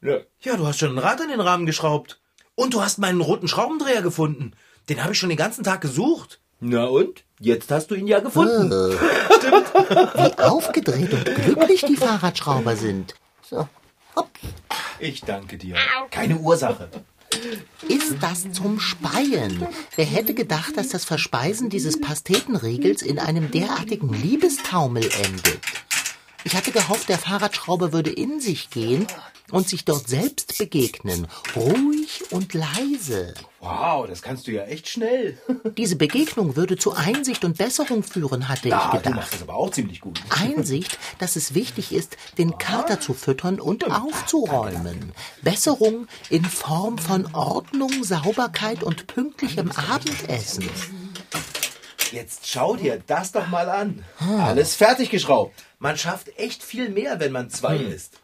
Ja. 0.00 0.18
ja, 0.40 0.56
du 0.56 0.66
hast 0.66 0.78
schon 0.78 0.92
ein 0.92 0.98
Rad 0.98 1.20
an 1.20 1.28
den 1.28 1.40
Rahmen 1.40 1.66
geschraubt. 1.66 2.20
Und 2.54 2.72
du 2.72 2.82
hast 2.82 2.98
meinen 2.98 3.20
roten 3.20 3.48
Schraubendreher 3.48 4.02
gefunden. 4.02 4.52
Den 4.88 5.02
habe 5.02 5.12
ich 5.12 5.18
schon 5.18 5.28
den 5.28 5.38
ganzen 5.38 5.64
Tag 5.64 5.80
gesucht. 5.80 6.40
Na 6.60 6.84
und? 6.84 7.24
Jetzt 7.38 7.70
hast 7.70 7.90
du 7.90 7.94
ihn 7.94 8.08
ja 8.08 8.18
gefunden. 8.18 8.96
Stimmt. 9.36 9.74
Wie 10.14 10.42
aufgedreht 10.42 11.12
und 11.12 11.24
glücklich 11.24 11.82
die 11.82 11.96
Fahrradschrauber 11.96 12.74
sind. 12.74 13.14
So. 13.42 13.68
Hopp. 14.16 14.30
Ich 14.98 15.20
danke 15.20 15.56
dir. 15.56 15.76
Keine 16.10 16.36
Ursache. 16.38 16.88
Ist 17.88 18.16
das 18.20 18.50
zum 18.52 18.80
Speien? 18.80 19.66
Wer 19.94 20.04
hätte 20.04 20.34
gedacht, 20.34 20.76
dass 20.76 20.88
das 20.88 21.04
Verspeisen 21.04 21.70
dieses 21.70 22.00
Pastetenriegels 22.00 23.02
in 23.02 23.20
einem 23.20 23.50
derartigen 23.52 24.12
Liebestaumel 24.12 25.04
endet? 25.04 25.60
Ich 26.48 26.56
hatte 26.56 26.72
gehofft, 26.72 27.10
der 27.10 27.18
Fahrradschrauber 27.18 27.92
würde 27.92 28.08
in 28.08 28.40
sich 28.40 28.70
gehen 28.70 29.06
und 29.50 29.68
sich 29.68 29.84
dort 29.84 30.08
selbst 30.08 30.56
begegnen. 30.56 31.26
Ruhig 31.54 32.22
und 32.30 32.54
leise. 32.54 33.34
Wow, 33.60 34.06
das 34.06 34.22
kannst 34.22 34.46
du 34.46 34.52
ja 34.52 34.62
echt 34.64 34.88
schnell. 34.88 35.36
Diese 35.76 35.96
Begegnung 35.96 36.56
würde 36.56 36.78
zu 36.78 36.94
Einsicht 36.94 37.44
und 37.44 37.58
Besserung 37.58 38.02
führen, 38.02 38.48
hatte 38.48 38.68
ich 38.68 38.74
Ah, 38.74 38.92
du 38.92 38.96
gedacht. 38.96 39.14
machst 39.14 39.34
das 39.34 39.42
aber 39.42 39.56
auch 39.56 39.70
ziemlich 39.70 40.00
gut. 40.00 40.22
Einsicht, 40.30 40.98
dass 41.18 41.36
es 41.36 41.52
wichtig 41.52 41.92
ist, 41.92 42.16
den 42.38 42.56
Kater 42.56 42.98
zu 42.98 43.12
füttern 43.12 43.60
und 43.60 43.84
aufzuräumen. 43.90 45.12
Besserung 45.42 46.06
in 46.30 46.46
Form 46.46 46.96
von 46.96 47.26
Ordnung, 47.34 48.04
Sauberkeit 48.04 48.82
und 48.82 49.06
pünktlichem 49.06 49.70
Abendessen. 49.72 50.66
Jetzt 52.12 52.46
schau 52.48 52.76
dir 52.76 53.02
das 53.06 53.32
doch 53.32 53.46
mal 53.48 53.68
an. 53.68 54.04
Alles 54.18 54.74
fertig 54.74 55.10
geschraubt. 55.10 55.54
Man 55.78 55.96
schafft 55.96 56.28
echt 56.38 56.62
viel 56.62 56.88
mehr, 56.88 57.20
wenn 57.20 57.32
man 57.32 57.50
zwei 57.50 57.76
ist. 57.76 58.14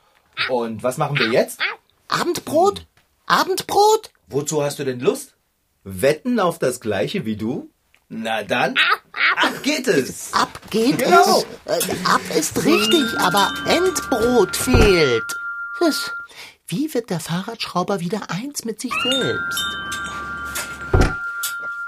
Und 0.49 0.83
was 0.83 0.97
machen 0.99 1.19
wir 1.19 1.29
jetzt? 1.29 1.61
Abendbrot? 2.09 2.87
Abendbrot? 3.27 4.11
Wozu 4.29 4.63
hast 4.63 4.79
du 4.79 4.85
denn 4.85 5.01
Lust? 5.01 5.35
Wetten 5.85 6.41
auf 6.41 6.59
das 6.59 6.81
gleiche 6.81 7.25
wie 7.25 7.37
du? 7.37 7.71
Na 8.09 8.43
dann, 8.43 8.75
ab 9.37 9.63
geht 9.63 9.87
es. 9.89 10.33
Ab 10.33 10.61
geht 10.71 10.99
Genau. 10.99 11.43
es. 11.65 11.89
Äh, 11.89 11.93
ab 12.05 12.21
ist 12.37 12.65
richtig, 12.65 13.05
aber 13.19 13.53
Endbrot 13.67 14.55
fehlt. 14.57 15.25
Hm, 15.79 15.93
Wie 16.67 16.93
wird 16.95 17.11
der 17.11 17.21
Fahrradschrauber 17.21 18.01
wieder 18.01 18.31
eins 18.31 18.65
mit 18.65 18.81
sich 18.81 18.93
selbst? 19.03 19.65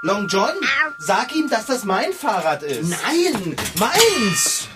Long 0.07 0.29
John, 0.29 0.53
sag 0.99 1.35
ihm, 1.35 1.49
dass 1.49 1.65
das 1.65 1.83
mein 1.83 2.13
Fahrrad 2.13 2.63
ist. 2.63 2.89
Nein! 2.89 3.57
Meins! 3.77 4.69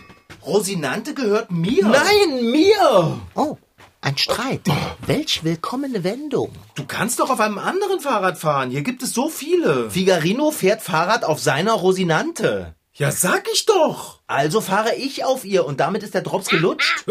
Rosinante 0.45 1.13
gehört 1.13 1.51
mir. 1.51 1.88
Nein, 1.88 2.51
mir! 2.51 3.17
Oh, 3.35 3.55
ein 4.01 4.17
Streit. 4.17 4.63
Welch 5.07 5.45
willkommene 5.45 6.03
Wendung. 6.03 6.51
Du 6.75 6.83
kannst 6.85 7.21
doch 7.21 7.29
auf 7.29 7.39
einem 7.39 7.59
anderen 7.59 8.01
Fahrrad 8.01 8.38
fahren. 8.38 8.71
Hier 8.71 8.81
gibt 8.81 9.03
es 9.03 9.13
so 9.13 9.29
viele. 9.29 9.89
Figarino 9.89 10.51
fährt 10.51 10.81
Fahrrad 10.81 11.23
auf 11.23 11.39
seiner 11.39 11.75
Rosinante. 11.75 12.75
Ja, 12.93 13.09
sag 13.13 13.47
ich 13.53 13.65
doch. 13.65 14.19
Also 14.27 14.59
fahre 14.59 14.95
ich 14.95 15.23
auf 15.23 15.45
ihr 15.45 15.65
und 15.65 15.79
damit 15.79 16.03
ist 16.03 16.13
der 16.13 16.23
Drops 16.23 16.50
gelutscht. 16.50 17.05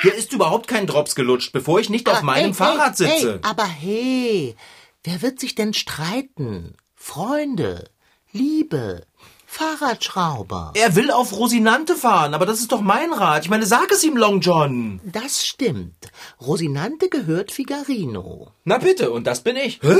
Hier 0.00 0.14
ist 0.14 0.32
überhaupt 0.32 0.68
kein 0.68 0.86
Drops 0.86 1.14
gelutscht, 1.14 1.52
bevor 1.52 1.80
ich 1.80 1.90
nicht 1.90 2.08
auf 2.08 2.20
Ah, 2.20 2.22
meinem 2.22 2.44
hey, 2.46 2.54
Fahrrad 2.54 2.98
hey, 2.98 3.08
sitze. 3.18 3.32
Hey, 3.34 3.38
aber 3.42 3.66
hey, 3.66 4.56
wer 5.04 5.20
wird 5.20 5.38
sich 5.38 5.54
denn 5.54 5.74
streiten? 5.74 6.74
Freunde, 7.08 7.88
Liebe, 8.32 9.06
Fahrradschrauber. 9.46 10.72
Er 10.74 10.94
will 10.94 11.10
auf 11.10 11.32
Rosinante 11.32 11.96
fahren, 11.96 12.34
aber 12.34 12.44
das 12.44 12.60
ist 12.60 12.70
doch 12.70 12.82
mein 12.82 13.14
Rad. 13.14 13.44
Ich 13.44 13.48
meine, 13.48 13.64
sag 13.64 13.90
es 13.90 14.04
ihm, 14.04 14.14
Long 14.14 14.40
John. 14.40 15.00
Das 15.04 15.46
stimmt. 15.46 15.96
Rosinante 16.38 17.08
gehört 17.08 17.50
Figarino. 17.50 18.52
Na 18.64 18.76
bitte, 18.76 19.10
und 19.10 19.26
das 19.26 19.40
bin 19.40 19.56
ich. 19.56 19.80
Hä? 19.80 19.96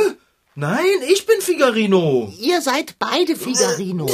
Nein, 0.54 0.84
ich 1.08 1.24
bin 1.24 1.40
Figarino. 1.40 2.30
Ihr 2.38 2.60
seid 2.60 2.98
beide 2.98 3.36
Figarino. 3.36 4.10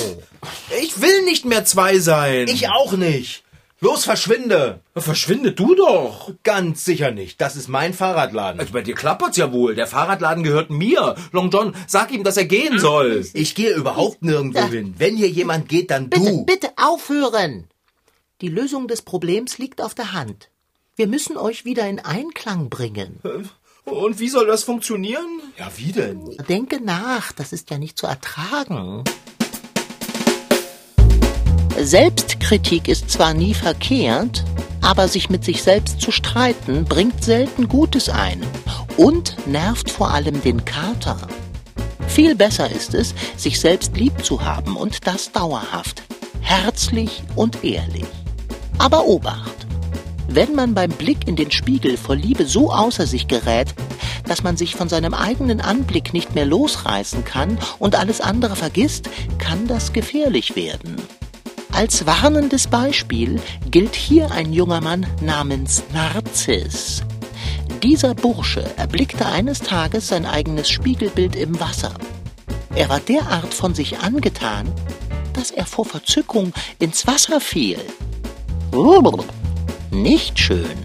Ich 0.80 1.00
will 1.00 1.24
nicht 1.24 1.44
mehr 1.44 1.64
zwei 1.64 1.98
sein. 1.98 2.46
Ich 2.46 2.68
auch 2.68 2.92
nicht. 2.92 3.43
Los, 3.84 4.06
verschwinde. 4.06 4.80
Verschwinde 4.96 5.52
du 5.52 5.74
doch. 5.74 6.32
Ganz 6.42 6.86
sicher 6.86 7.10
nicht. 7.10 7.38
Das 7.42 7.54
ist 7.54 7.68
mein 7.68 7.92
Fahrradladen. 7.92 8.58
Also 8.58 8.72
bei 8.72 8.80
dir 8.80 8.94
klappert's 8.94 9.36
ja 9.36 9.52
wohl. 9.52 9.74
Der 9.74 9.86
Fahrradladen 9.86 10.42
gehört 10.42 10.70
mir. 10.70 11.16
Long 11.32 11.50
John, 11.50 11.76
sag 11.86 12.10
ihm, 12.10 12.24
dass 12.24 12.38
er 12.38 12.46
gehen 12.46 12.78
soll. 12.78 13.26
Ich 13.34 13.54
gehe 13.54 13.74
überhaupt 13.74 14.22
nirgendwo 14.22 14.64
hin. 14.68 14.94
Wenn 14.96 15.18
hier 15.18 15.28
jemand 15.28 15.68
geht, 15.68 15.90
dann 15.90 16.08
Bitte, 16.08 16.30
du. 16.30 16.46
bitte 16.46 16.70
aufhören. 16.82 17.68
Die 18.40 18.48
Lösung 18.48 18.88
des 18.88 19.02
Problems 19.02 19.58
liegt 19.58 19.82
auf 19.82 19.94
der 19.94 20.14
Hand. 20.14 20.48
Wir 20.96 21.06
müssen 21.06 21.36
euch 21.36 21.66
wieder 21.66 21.86
in 21.86 22.00
Einklang 22.00 22.70
bringen. 22.70 23.20
Und 23.84 24.18
wie 24.18 24.30
soll 24.30 24.46
das 24.46 24.62
funktionieren? 24.62 25.42
Ja, 25.58 25.70
wie 25.76 25.92
denn? 25.92 26.34
Denke 26.48 26.82
nach, 26.82 27.32
das 27.32 27.52
ist 27.52 27.68
ja 27.68 27.76
nicht 27.76 27.98
zu 27.98 28.06
ertragen. 28.06 29.04
Selbstkritik 31.80 32.86
ist 32.86 33.10
zwar 33.10 33.34
nie 33.34 33.52
verkehrt, 33.52 34.44
aber 34.80 35.08
sich 35.08 35.28
mit 35.28 35.44
sich 35.44 35.62
selbst 35.62 36.00
zu 36.00 36.12
streiten 36.12 36.84
bringt 36.84 37.24
selten 37.24 37.68
Gutes 37.68 38.08
ein 38.08 38.40
und 38.96 39.36
nervt 39.46 39.90
vor 39.90 40.12
allem 40.12 40.40
den 40.42 40.64
Kater. 40.64 41.16
Viel 42.06 42.36
besser 42.36 42.70
ist 42.70 42.94
es, 42.94 43.12
sich 43.36 43.58
selbst 43.58 43.96
lieb 43.96 44.24
zu 44.24 44.44
haben 44.44 44.76
und 44.76 45.06
das 45.06 45.32
dauerhaft, 45.32 46.04
herzlich 46.40 47.24
und 47.34 47.64
ehrlich. 47.64 48.06
Aber 48.78 49.06
Obacht! 49.06 49.66
Wenn 50.28 50.54
man 50.54 50.74
beim 50.74 50.90
Blick 50.90 51.26
in 51.26 51.34
den 51.34 51.50
Spiegel 51.50 51.96
vor 51.96 52.14
Liebe 52.14 52.46
so 52.46 52.72
außer 52.72 53.06
sich 53.06 53.26
gerät, 53.26 53.74
dass 54.26 54.42
man 54.42 54.56
sich 54.56 54.76
von 54.76 54.88
seinem 54.88 55.12
eigenen 55.12 55.60
Anblick 55.60 56.12
nicht 56.14 56.34
mehr 56.36 56.46
losreißen 56.46 57.24
kann 57.24 57.58
und 57.78 57.96
alles 57.96 58.20
andere 58.20 58.54
vergisst, 58.54 59.10
kann 59.38 59.66
das 59.66 59.92
gefährlich 59.92 60.54
werden. 60.56 60.96
Als 61.74 62.06
warnendes 62.06 62.68
Beispiel 62.68 63.40
gilt 63.68 63.96
hier 63.96 64.30
ein 64.30 64.52
junger 64.52 64.80
Mann 64.80 65.04
namens 65.20 65.82
Narziss. 65.92 67.02
Dieser 67.82 68.14
Bursche 68.14 68.64
erblickte 68.76 69.26
eines 69.26 69.58
Tages 69.58 70.06
sein 70.06 70.24
eigenes 70.24 70.70
Spiegelbild 70.70 71.34
im 71.34 71.58
Wasser. 71.58 71.92
Er 72.76 72.88
war 72.88 73.00
derart 73.00 73.52
von 73.52 73.74
sich 73.74 73.98
angetan, 73.98 74.72
dass 75.32 75.50
er 75.50 75.66
vor 75.66 75.84
Verzückung 75.84 76.52
ins 76.78 77.08
Wasser 77.08 77.40
fiel. 77.40 77.80
Nicht 79.90 80.38
schön. 80.38 80.78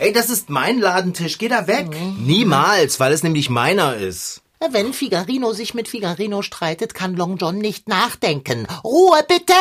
Ey, 0.00 0.12
das 0.12 0.28
ist 0.28 0.50
mein 0.50 0.80
Ladentisch. 0.80 1.38
Geh 1.38 1.48
da 1.48 1.68
weg. 1.68 1.88
Niemals, 2.18 2.98
weil 2.98 3.12
es 3.12 3.22
nämlich 3.22 3.48
meiner 3.48 3.94
ist. 3.94 4.42
Wenn 4.70 4.92
Figarino 4.92 5.52
sich 5.52 5.74
mit 5.74 5.88
Figarino 5.88 6.42
streitet, 6.42 6.94
kann 6.94 7.16
Long 7.16 7.36
John 7.36 7.58
nicht 7.58 7.88
nachdenken. 7.88 8.66
Ruhe 8.84 9.24
bitte! 9.26 9.54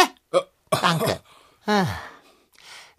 Danke. 0.69 1.19
Ah. 1.69 1.86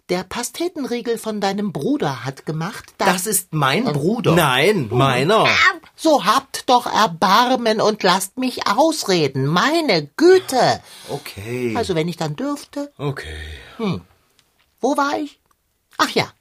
Der 0.09 0.23
Pastetenriegel 0.23 1.17
von 1.17 1.41
deinem 1.41 1.71
Bruder 1.71 2.23
hat 2.23 2.45
gemacht, 2.45 2.93
dass... 2.99 3.13
Das 3.13 3.25
ist 3.25 3.51
mein 3.51 3.83
Bruder. 3.85 4.35
Nein, 4.35 4.89
meiner. 4.91 5.47
So 5.95 6.23
habt 6.25 6.69
doch 6.69 6.85
Erbarmen 6.85 7.81
und 7.81 8.03
lasst 8.03 8.37
mich 8.37 8.67
ausreden. 8.67 9.47
Meine 9.47 10.05
Güte! 10.17 10.81
Okay. 11.09 11.73
Also 11.75 11.95
wenn 11.95 12.07
ich 12.07 12.17
dann 12.17 12.35
dürfte. 12.35 12.91
Okay. 12.99 13.39
Wo 14.79 14.97
war 14.97 15.17
ich? 15.17 15.39
Ach 15.97 16.09
ja. 16.11 16.31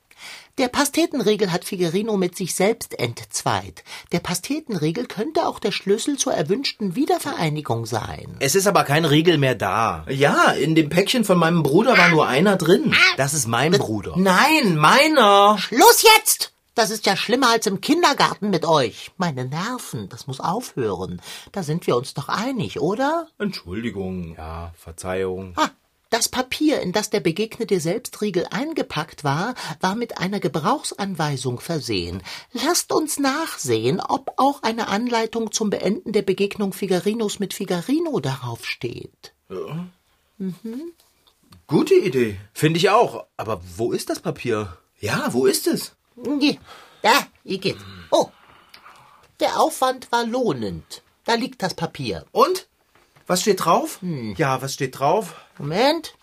Der 0.59 0.69
Pastetenriegel 0.69 1.53
hat 1.53 1.65
Figarino 1.65 2.17
mit 2.17 2.37
sich 2.37 2.55
selbst 2.55 2.99
entzweit. 2.99 3.85
Der 4.13 4.19
Pastetenriegel 4.19 5.07
könnte 5.07 5.47
auch 5.47 5.61
der 5.61 5.71
Schlüssel 5.71 6.17
zur 6.19 6.35
erwünschten 6.35 6.97
Wiedervereinigung 6.97 7.87
sein. 7.87 8.37
Es 8.41 8.55
ist 8.55 8.67
aber 8.67 8.85
kein 8.85 9.05
Riegel 9.05 9.39
mehr 9.39 9.55
da. 9.55 10.05
Ja, 10.09 10.51
in 10.51 10.75
dem 10.75 10.89
Päckchen 10.89 11.25
von 11.25 11.39
meinem 11.39 11.63
Bruder 11.63 11.97
war 11.97 12.09
nur 12.09 12.27
einer 12.27 12.57
drin. 12.57 12.95
Das 13.17 13.35
ist 13.35 13.47
mein 13.47 13.73
Bruder. 13.73 14.15
Nein, 14.17 14.77
meiner. 14.77 15.57
Schluss 15.59 16.03
jetzt! 16.03 16.53
Das 16.79 16.91
ist 16.91 17.07
ja 17.07 17.17
schlimmer 17.17 17.51
als 17.51 17.67
im 17.67 17.81
Kindergarten 17.81 18.51
mit 18.51 18.65
euch. 18.65 19.11
Meine 19.17 19.45
Nerven, 19.45 20.09
das 20.09 20.29
muss 20.29 20.39
aufhören. 20.39 21.21
Da 21.51 21.65
sind 21.65 21.89
wir 21.89 21.97
uns 21.97 22.15
doch 22.15 22.29
einig, 22.29 22.81
oder? 22.81 23.27
Entschuldigung. 23.39 24.37
Ja, 24.37 24.73
Verzeihung. 24.77 25.55
Ah, 25.57 25.71
das 26.11 26.29
Papier, 26.29 26.81
in 26.81 26.93
das 26.93 27.11
der 27.11 27.21
begegnete 27.21 27.81
Selbstriegel 27.81 28.47
eingepackt 28.51 29.25
war, 29.25 29.55
war 29.81 29.95
mit 29.95 30.19
einer 30.19 30.41
Gebrauchsanweisung 30.41 31.61
versehen. 31.61 32.23
Lasst 32.53 32.93
uns 32.93 33.19
nachsehen, 33.19 34.01
ob 34.01 34.33
auch 34.37 34.63
eine 34.63 34.89
Anleitung 34.89 35.53
zum 35.53 35.71
Beenden 35.71 36.13
der 36.13 36.23
Begegnung 36.23 36.73
Figarinos 36.73 37.39
mit 37.39 37.53
Figarino 37.55 38.21
darauf 38.21 38.65
steht. 38.65 39.35
Gute 41.67 41.95
Idee. 41.95 42.39
Finde 42.55 42.79
ich 42.79 42.89
auch. 42.89 43.27
Aber 43.37 43.61
wo 43.77 43.93
ist 43.93 44.09
das 44.09 44.21
Papier? 44.21 44.79
Ja, 45.01 45.29
wo 45.33 45.47
ist 45.47 45.67
es? 45.67 45.95
Hier, 46.41 46.57
Da, 47.03 47.27
Igitt. 47.45 47.77
Oh, 48.11 48.29
der 49.41 49.61
Aufwand 49.61 50.11
war 50.11 50.25
lohnend. 50.25 51.03
Da 51.25 51.35
liegt 51.35 51.63
das 51.63 51.75
Papier. 51.75 52.25
Und? 52.33 52.67
Was 53.27 53.43
steht 53.43 53.65
drauf? 53.65 53.99
Ja, 54.37 54.63
was 54.63 54.75
steht 54.75 54.99
drauf? 54.99 55.35
Moment. 55.59 56.15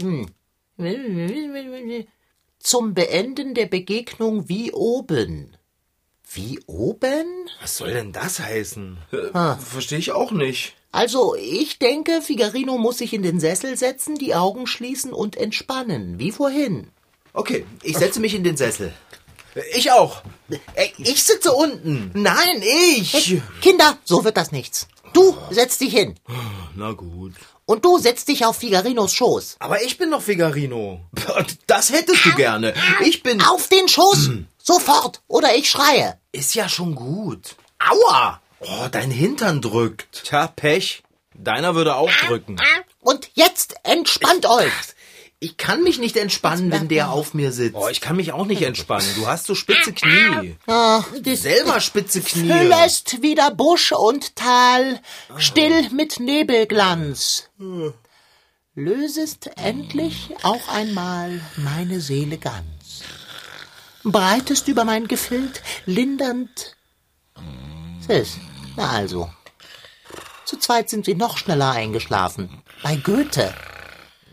Hm. 0.00 0.26
Zum 2.58 2.94
Beenden 2.94 3.54
der 3.54 3.66
Begegnung 3.66 4.48
wie 4.48 4.72
oben. 4.72 5.56
Wie 6.32 6.58
oben? 6.66 7.26
Was 7.60 7.76
soll 7.76 7.92
denn 7.92 8.12
das 8.12 8.40
heißen? 8.40 8.98
Äh, 9.12 9.56
Verstehe 9.56 9.98
ich 9.98 10.12
auch 10.12 10.32
nicht. 10.32 10.74
Also, 10.90 11.34
ich 11.36 11.78
denke, 11.78 12.22
Figarino 12.22 12.78
muss 12.78 12.98
sich 12.98 13.12
in 13.12 13.22
den 13.22 13.40
Sessel 13.40 13.76
setzen, 13.76 14.14
die 14.16 14.34
Augen 14.34 14.66
schließen 14.66 15.12
und 15.12 15.36
entspannen, 15.36 16.18
wie 16.18 16.32
vorhin. 16.32 16.88
Okay, 17.32 17.66
ich 17.82 17.98
setze 17.98 18.20
mich 18.20 18.34
in 18.34 18.44
den 18.44 18.56
Sessel. 18.56 18.92
Ich 19.74 19.90
auch. 19.92 20.22
Ey, 20.74 20.92
ich 20.98 21.22
sitze 21.22 21.52
unten. 21.52 22.10
Nein, 22.14 22.62
ich. 22.62 23.40
Kinder, 23.60 23.98
so 24.04 24.24
wird 24.24 24.36
das 24.36 24.52
nichts. 24.52 24.88
Du 25.12 25.36
setz 25.50 25.78
dich 25.78 25.92
hin. 25.94 26.14
Na 26.76 26.92
gut. 26.92 27.32
Und 27.66 27.84
du 27.84 27.98
setzt 27.98 28.28
dich 28.28 28.44
auf 28.44 28.56
Figarinos 28.56 29.14
Schoß. 29.14 29.56
Aber 29.58 29.82
ich 29.82 29.98
bin 29.98 30.10
doch 30.10 30.22
Figarino. 30.22 31.00
Das 31.66 31.90
hättest 31.92 32.24
du 32.24 32.34
gerne. 32.34 32.74
Ich 33.00 33.22
bin... 33.22 33.40
Auf 33.42 33.68
den 33.68 33.88
Schoß! 33.88 34.30
Sofort! 34.62 35.22
Oder 35.28 35.56
ich 35.56 35.70
schreie. 35.70 36.18
Ist 36.32 36.54
ja 36.54 36.68
schon 36.68 36.94
gut. 36.94 37.56
Aua! 37.78 38.40
Oh, 38.60 38.88
dein 38.90 39.10
Hintern 39.10 39.60
drückt. 39.60 40.24
Tja, 40.24 40.46
Pech. 40.46 41.02
Deiner 41.34 41.74
würde 41.74 41.96
auch 41.96 42.10
drücken. 42.26 42.56
Und 43.00 43.30
jetzt 43.34 43.74
entspannt 43.82 44.46
euch. 44.46 44.72
Ich 45.44 45.58
kann 45.58 45.82
mich 45.82 45.98
nicht 45.98 46.16
entspannen, 46.16 46.72
wenn 46.72 46.88
der 46.88 47.10
auf 47.10 47.34
mir 47.34 47.52
sitzt. 47.52 47.76
Oh, 47.76 47.88
ich 47.88 48.00
kann 48.00 48.16
mich 48.16 48.32
auch 48.32 48.46
nicht 48.46 48.62
entspannen. 48.62 49.06
Du 49.14 49.26
hast 49.26 49.44
so 49.44 49.54
spitze 49.54 49.92
Knie. 49.92 50.56
Selber 51.36 51.80
spitze 51.80 52.22
Knie. 52.22 52.48
Füllest 52.50 53.20
wieder 53.20 53.50
Busch 53.50 53.92
und 53.92 54.36
Tal, 54.36 55.00
still 55.36 55.90
mit 55.90 56.18
Nebelglanz. 56.18 57.50
Lösest 58.74 59.50
endlich 59.56 60.30
auch 60.44 60.66
einmal 60.68 61.42
meine 61.58 62.00
Seele 62.00 62.38
ganz. 62.38 63.02
Breitest 64.02 64.68
über 64.68 64.86
mein 64.86 65.08
Gefild 65.08 65.62
lindernd. 65.84 66.74
Sis, 68.08 68.38
na 68.76 68.88
also. 68.88 69.30
Zu 70.46 70.56
zweit 70.56 70.88
sind 70.88 71.04
sie 71.04 71.14
noch 71.14 71.36
schneller 71.36 71.72
eingeschlafen. 71.72 72.62
Bei 72.82 72.96
Goethe. 72.96 73.52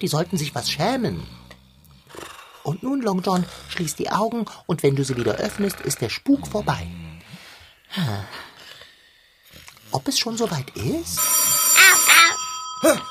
Die 0.02 0.08
sollten 0.08 0.38
sich 0.38 0.56
was 0.56 0.70
schämen. 0.70 1.26
Und 2.64 2.84
nun, 2.84 3.02
Long 3.02 3.22
John, 3.22 3.46
schließ 3.70 3.96
die 3.96 4.12
Augen 4.12 4.46
und 4.68 4.84
wenn 4.84 4.96
du 4.96 5.04
sie 5.04 5.18
wieder 5.18 5.36
öffnest, 5.36 5.82
ist 5.82 6.02
der 6.02 6.10
Spuk 6.10 6.48
vorbei. 6.48 6.88
Hm. 7.90 8.24
Ob 9.92 10.08
es 10.08 10.20
schon 10.20 10.38
soweit 10.38 10.70
ist? 10.76 11.20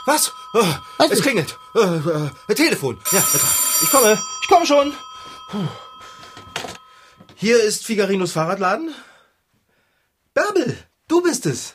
Was? 0.07 0.33
Oh, 0.55 0.74
Was 0.98 1.11
es 1.11 1.22
klingelt. 1.22 1.57
Äh, 1.74 1.81
äh, 2.48 2.55
Telefon. 2.55 2.98
Ja, 3.12 3.22
ich 3.83 3.90
komme. 3.90 4.20
Ich 4.42 4.48
komme 4.48 4.66
schon. 4.66 4.92
Hier 7.37 7.62
ist 7.62 7.85
Figarinos 7.85 8.33
Fahrradladen. 8.33 8.92
Bärbel, 10.35 10.76
du 11.07 11.22
bist 11.22 11.46
es. 11.46 11.74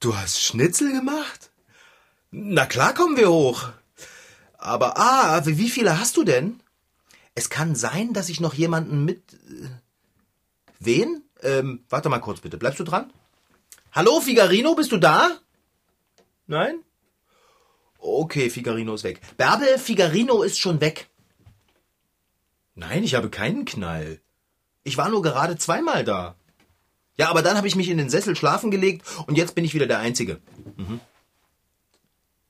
Du 0.00 0.16
hast 0.16 0.42
Schnitzel 0.42 0.92
gemacht? 0.92 1.50
Na 2.30 2.66
klar 2.66 2.94
kommen 2.94 3.16
wir 3.16 3.30
hoch. 3.30 3.68
Aber, 4.58 4.98
ah, 4.98 5.42
wie 5.44 5.70
viele 5.70 5.98
hast 5.98 6.16
du 6.16 6.24
denn? 6.24 6.60
Es 7.34 7.50
kann 7.50 7.74
sein, 7.74 8.12
dass 8.12 8.28
ich 8.28 8.40
noch 8.40 8.54
jemanden 8.54 9.04
mit... 9.04 9.34
äh, 9.34 9.68
Wen? 10.80 11.22
Ähm, 11.42 11.84
warte 11.88 12.08
mal 12.08 12.18
kurz 12.20 12.40
bitte. 12.40 12.56
Bleibst 12.58 12.80
du 12.80 12.84
dran? 12.84 13.12
Hallo, 13.92 14.20
Figarino, 14.20 14.74
bist 14.74 14.92
du 14.92 14.98
da? 14.98 15.30
Nein? 16.46 16.80
Okay, 17.98 18.50
Figarino 18.50 18.94
ist 18.94 19.04
weg. 19.04 19.20
Bärbel, 19.36 19.78
Figarino 19.78 20.42
ist 20.42 20.58
schon 20.58 20.80
weg. 20.80 21.08
Nein, 22.74 23.04
ich 23.04 23.14
habe 23.14 23.30
keinen 23.30 23.64
Knall. 23.64 24.20
Ich 24.84 24.96
war 24.98 25.08
nur 25.08 25.22
gerade 25.22 25.56
zweimal 25.56 26.04
da. 26.04 26.36
Ja, 27.16 27.30
aber 27.30 27.42
dann 27.42 27.56
habe 27.56 27.66
ich 27.66 27.74
mich 27.76 27.88
in 27.88 27.96
den 27.98 28.10
Sessel 28.10 28.36
schlafen 28.36 28.70
gelegt 28.70 29.06
und 29.26 29.36
jetzt 29.36 29.54
bin 29.54 29.64
ich 29.64 29.74
wieder 29.74 29.86
der 29.86 29.98
Einzige. 29.98 30.40
Mhm. 30.76 31.00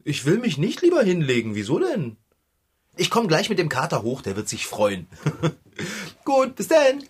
Ich 0.06 0.24
will 0.24 0.38
mich 0.38 0.56
nicht 0.56 0.82
lieber 0.82 1.02
hinlegen. 1.02 1.56
Wieso 1.56 1.80
denn? 1.80 2.16
Ich 2.96 3.10
komme 3.10 3.26
gleich 3.26 3.48
mit 3.50 3.58
dem 3.58 3.68
Kater 3.68 4.02
hoch, 4.04 4.22
der 4.22 4.36
wird 4.36 4.48
sich 4.48 4.64
freuen. 4.64 5.08
Gut, 6.24 6.54
bis 6.54 6.68
denn. 6.68 7.02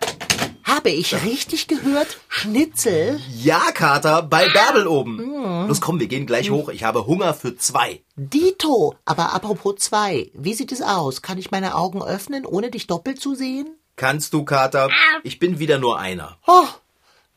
Habe 0.65 0.89
ich 0.89 1.15
richtig 1.23 1.69
gehört? 1.69 2.19
Schnitzel? 2.29 3.21
Ja, 3.31 3.61
Kater, 3.75 4.23
bei 4.23 4.49
Bärbel 4.49 4.87
oben. 4.87 5.69
Los 5.69 5.83
komm, 5.83 6.01
wir 6.01 6.07
gehen 6.07 6.25
gleich 6.25 6.51
hoch. 6.51 6.71
Ich 6.71 6.85
habe 6.85 7.07
Hunger 7.07 7.35
für 7.35 7.55
zwei. 7.59 8.03
Dito. 8.17 8.95
Aber 9.05 9.35
apropos 9.35 9.77
zwei. 9.77 10.31
Wie 10.33 10.55
sieht 10.55 10.73
es 10.73 10.81
aus? 10.81 11.21
Kann 11.21 11.37
ich 11.37 11.51
meine 11.51 11.75
Augen 11.75 12.03
öffnen, 12.03 12.47
ohne 12.47 12.71
dich 12.71 12.87
doppelt 12.87 13.21
zu 13.21 13.35
sehen? 13.35 13.69
Kannst 13.97 14.33
du, 14.33 14.43
Kater? 14.43 14.89
Ich 15.23 15.39
bin 15.39 15.59
wieder 15.59 15.79
nur 15.79 15.99
einer. 15.99 16.39
Oh, 16.47 16.67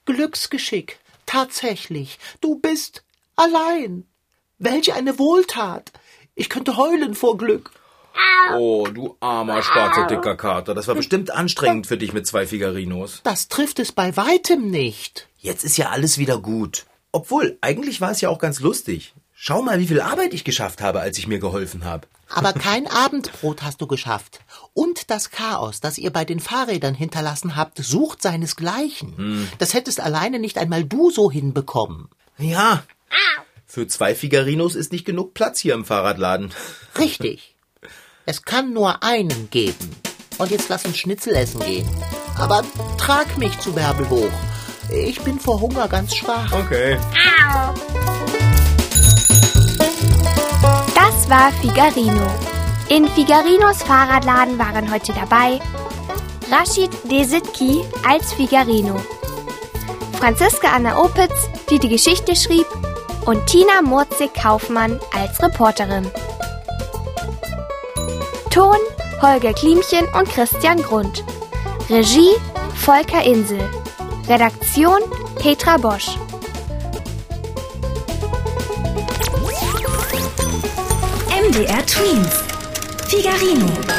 Glücksgeschick. 0.06 1.00
Tatsächlich. 1.26 2.18
Du 2.40 2.56
bist 2.56 3.04
allein. 3.36 4.06
Welch 4.60 4.94
eine 4.94 5.18
Wohltat. 5.18 5.92
Ich 6.36 6.50
könnte 6.50 6.78
heulen 6.78 7.16
vor 7.16 7.38
Glück. 7.38 7.72
Oh, 8.58 8.88
du 8.94 9.16
armer, 9.22 9.62
schwarzer, 9.64 10.08
dicker 10.08 10.36
Kater. 10.36 10.76
Das 10.76 10.88
war 10.88 10.96
bestimmt 10.96 11.32
anstrengend 11.32 11.88
für 11.88 11.98
dich 11.98 12.12
mit 12.12 12.28
zwei 12.28 12.46
Figarinos. 12.46 13.22
Das 13.24 13.48
trifft 13.48 13.80
es 13.80 13.94
bei 13.94 14.18
weitem 14.18 14.70
nicht. 14.70 15.28
Jetzt 15.38 15.64
ist 15.64 15.78
ja 15.78 15.90
alles 15.90 16.18
wieder 16.18 16.40
gut. 16.40 16.86
Obwohl, 17.12 17.58
eigentlich 17.62 18.02
war 18.02 18.12
es 18.12 18.22
ja 18.22 18.30
auch 18.30 18.40
ganz 18.40 18.60
lustig. 18.60 19.14
Schau 19.34 19.62
mal, 19.62 19.80
wie 19.80 19.88
viel 19.88 20.02
Arbeit 20.02 20.34
ich 20.34 20.44
geschafft 20.44 20.82
habe, 20.82 21.00
als 21.00 21.18
ich 21.18 21.28
mir 21.28 21.40
geholfen 21.40 21.86
habe. 21.86 22.08
Aber 22.30 22.52
kein 22.68 22.88
Abendbrot 22.88 23.64
hast 23.64 23.80
du 23.80 23.88
geschafft. 23.88 24.42
Und 24.74 25.10
das 25.10 25.32
Chaos, 25.32 25.80
das 25.80 25.98
ihr 25.98 26.12
bei 26.12 26.26
den 26.26 26.42
Fahrrädern 26.42 26.96
hinterlassen 26.96 27.56
habt, 27.56 27.78
sucht 27.78 28.22
seinesgleichen. 28.22 29.50
Das 29.58 29.74
hättest 29.74 30.02
alleine 30.02 30.40
nicht 30.40 30.58
einmal 30.58 30.84
du 30.84 31.10
so 31.12 31.32
hinbekommen. 31.32 32.10
Ja. 32.38 32.84
Für 33.72 33.86
zwei 33.86 34.16
Figarinos 34.16 34.74
ist 34.74 34.92
nicht 34.92 35.06
genug 35.06 35.36
Platz 35.36 35.60
hier 35.60 35.76
im 35.76 35.86
Fahrradladen. 35.86 36.50
Richtig. 36.98 37.54
Es 38.26 38.42
kann 38.42 38.74
nur 38.74 39.04
einen 39.04 39.52
geben. 39.52 39.96
Und 40.40 40.50
jetzt 40.50 40.70
lass 40.70 40.86
uns 40.86 40.98
Schnitzel 40.98 41.36
essen 41.36 41.60
gehen. 41.60 41.88
Aber 42.36 42.64
trag 42.98 43.38
mich 43.38 43.60
zu 43.60 43.72
Bärbel 43.72 44.10
hoch. 44.10 44.32
Ich 44.92 45.22
bin 45.22 45.40
vor 45.40 45.62
Hunger 45.62 45.88
ganz 45.88 46.16
schwach. 46.16 46.52
Okay. 46.52 46.98
Das 50.96 51.30
war 51.30 51.52
Figarino. 51.62 52.26
In 52.90 53.08
Figarinos 53.08 53.84
Fahrradladen 53.84 54.58
waren 54.58 54.92
heute 54.92 55.14
dabei 55.14 55.60
Rashid 56.50 56.90
Desitki 57.04 57.84
als 58.04 58.34
Figarino, 58.34 59.00
Franziska 60.18 60.70
Anna 60.70 60.98
Opitz, 60.98 61.48
die 61.70 61.78
die 61.78 61.90
Geschichte 61.90 62.36
schrieb, 62.36 62.66
und 63.26 63.46
Tina 63.48 63.82
Murzig-Kaufmann 63.82 65.00
als 65.14 65.42
Reporterin. 65.42 66.10
Ton 68.50 68.78
Holger 69.22 69.54
Klimchen 69.54 70.08
und 70.14 70.30
Christian 70.30 70.82
Grund. 70.82 71.24
Regie 71.90 72.36
Volker 72.76 73.24
Insel. 73.24 73.62
Redaktion 74.28 75.00
Petra 75.36 75.78
Bosch. 75.78 76.18
MDR 81.30 81.86
Twins. 81.86 82.44
Figarino. 83.08 83.99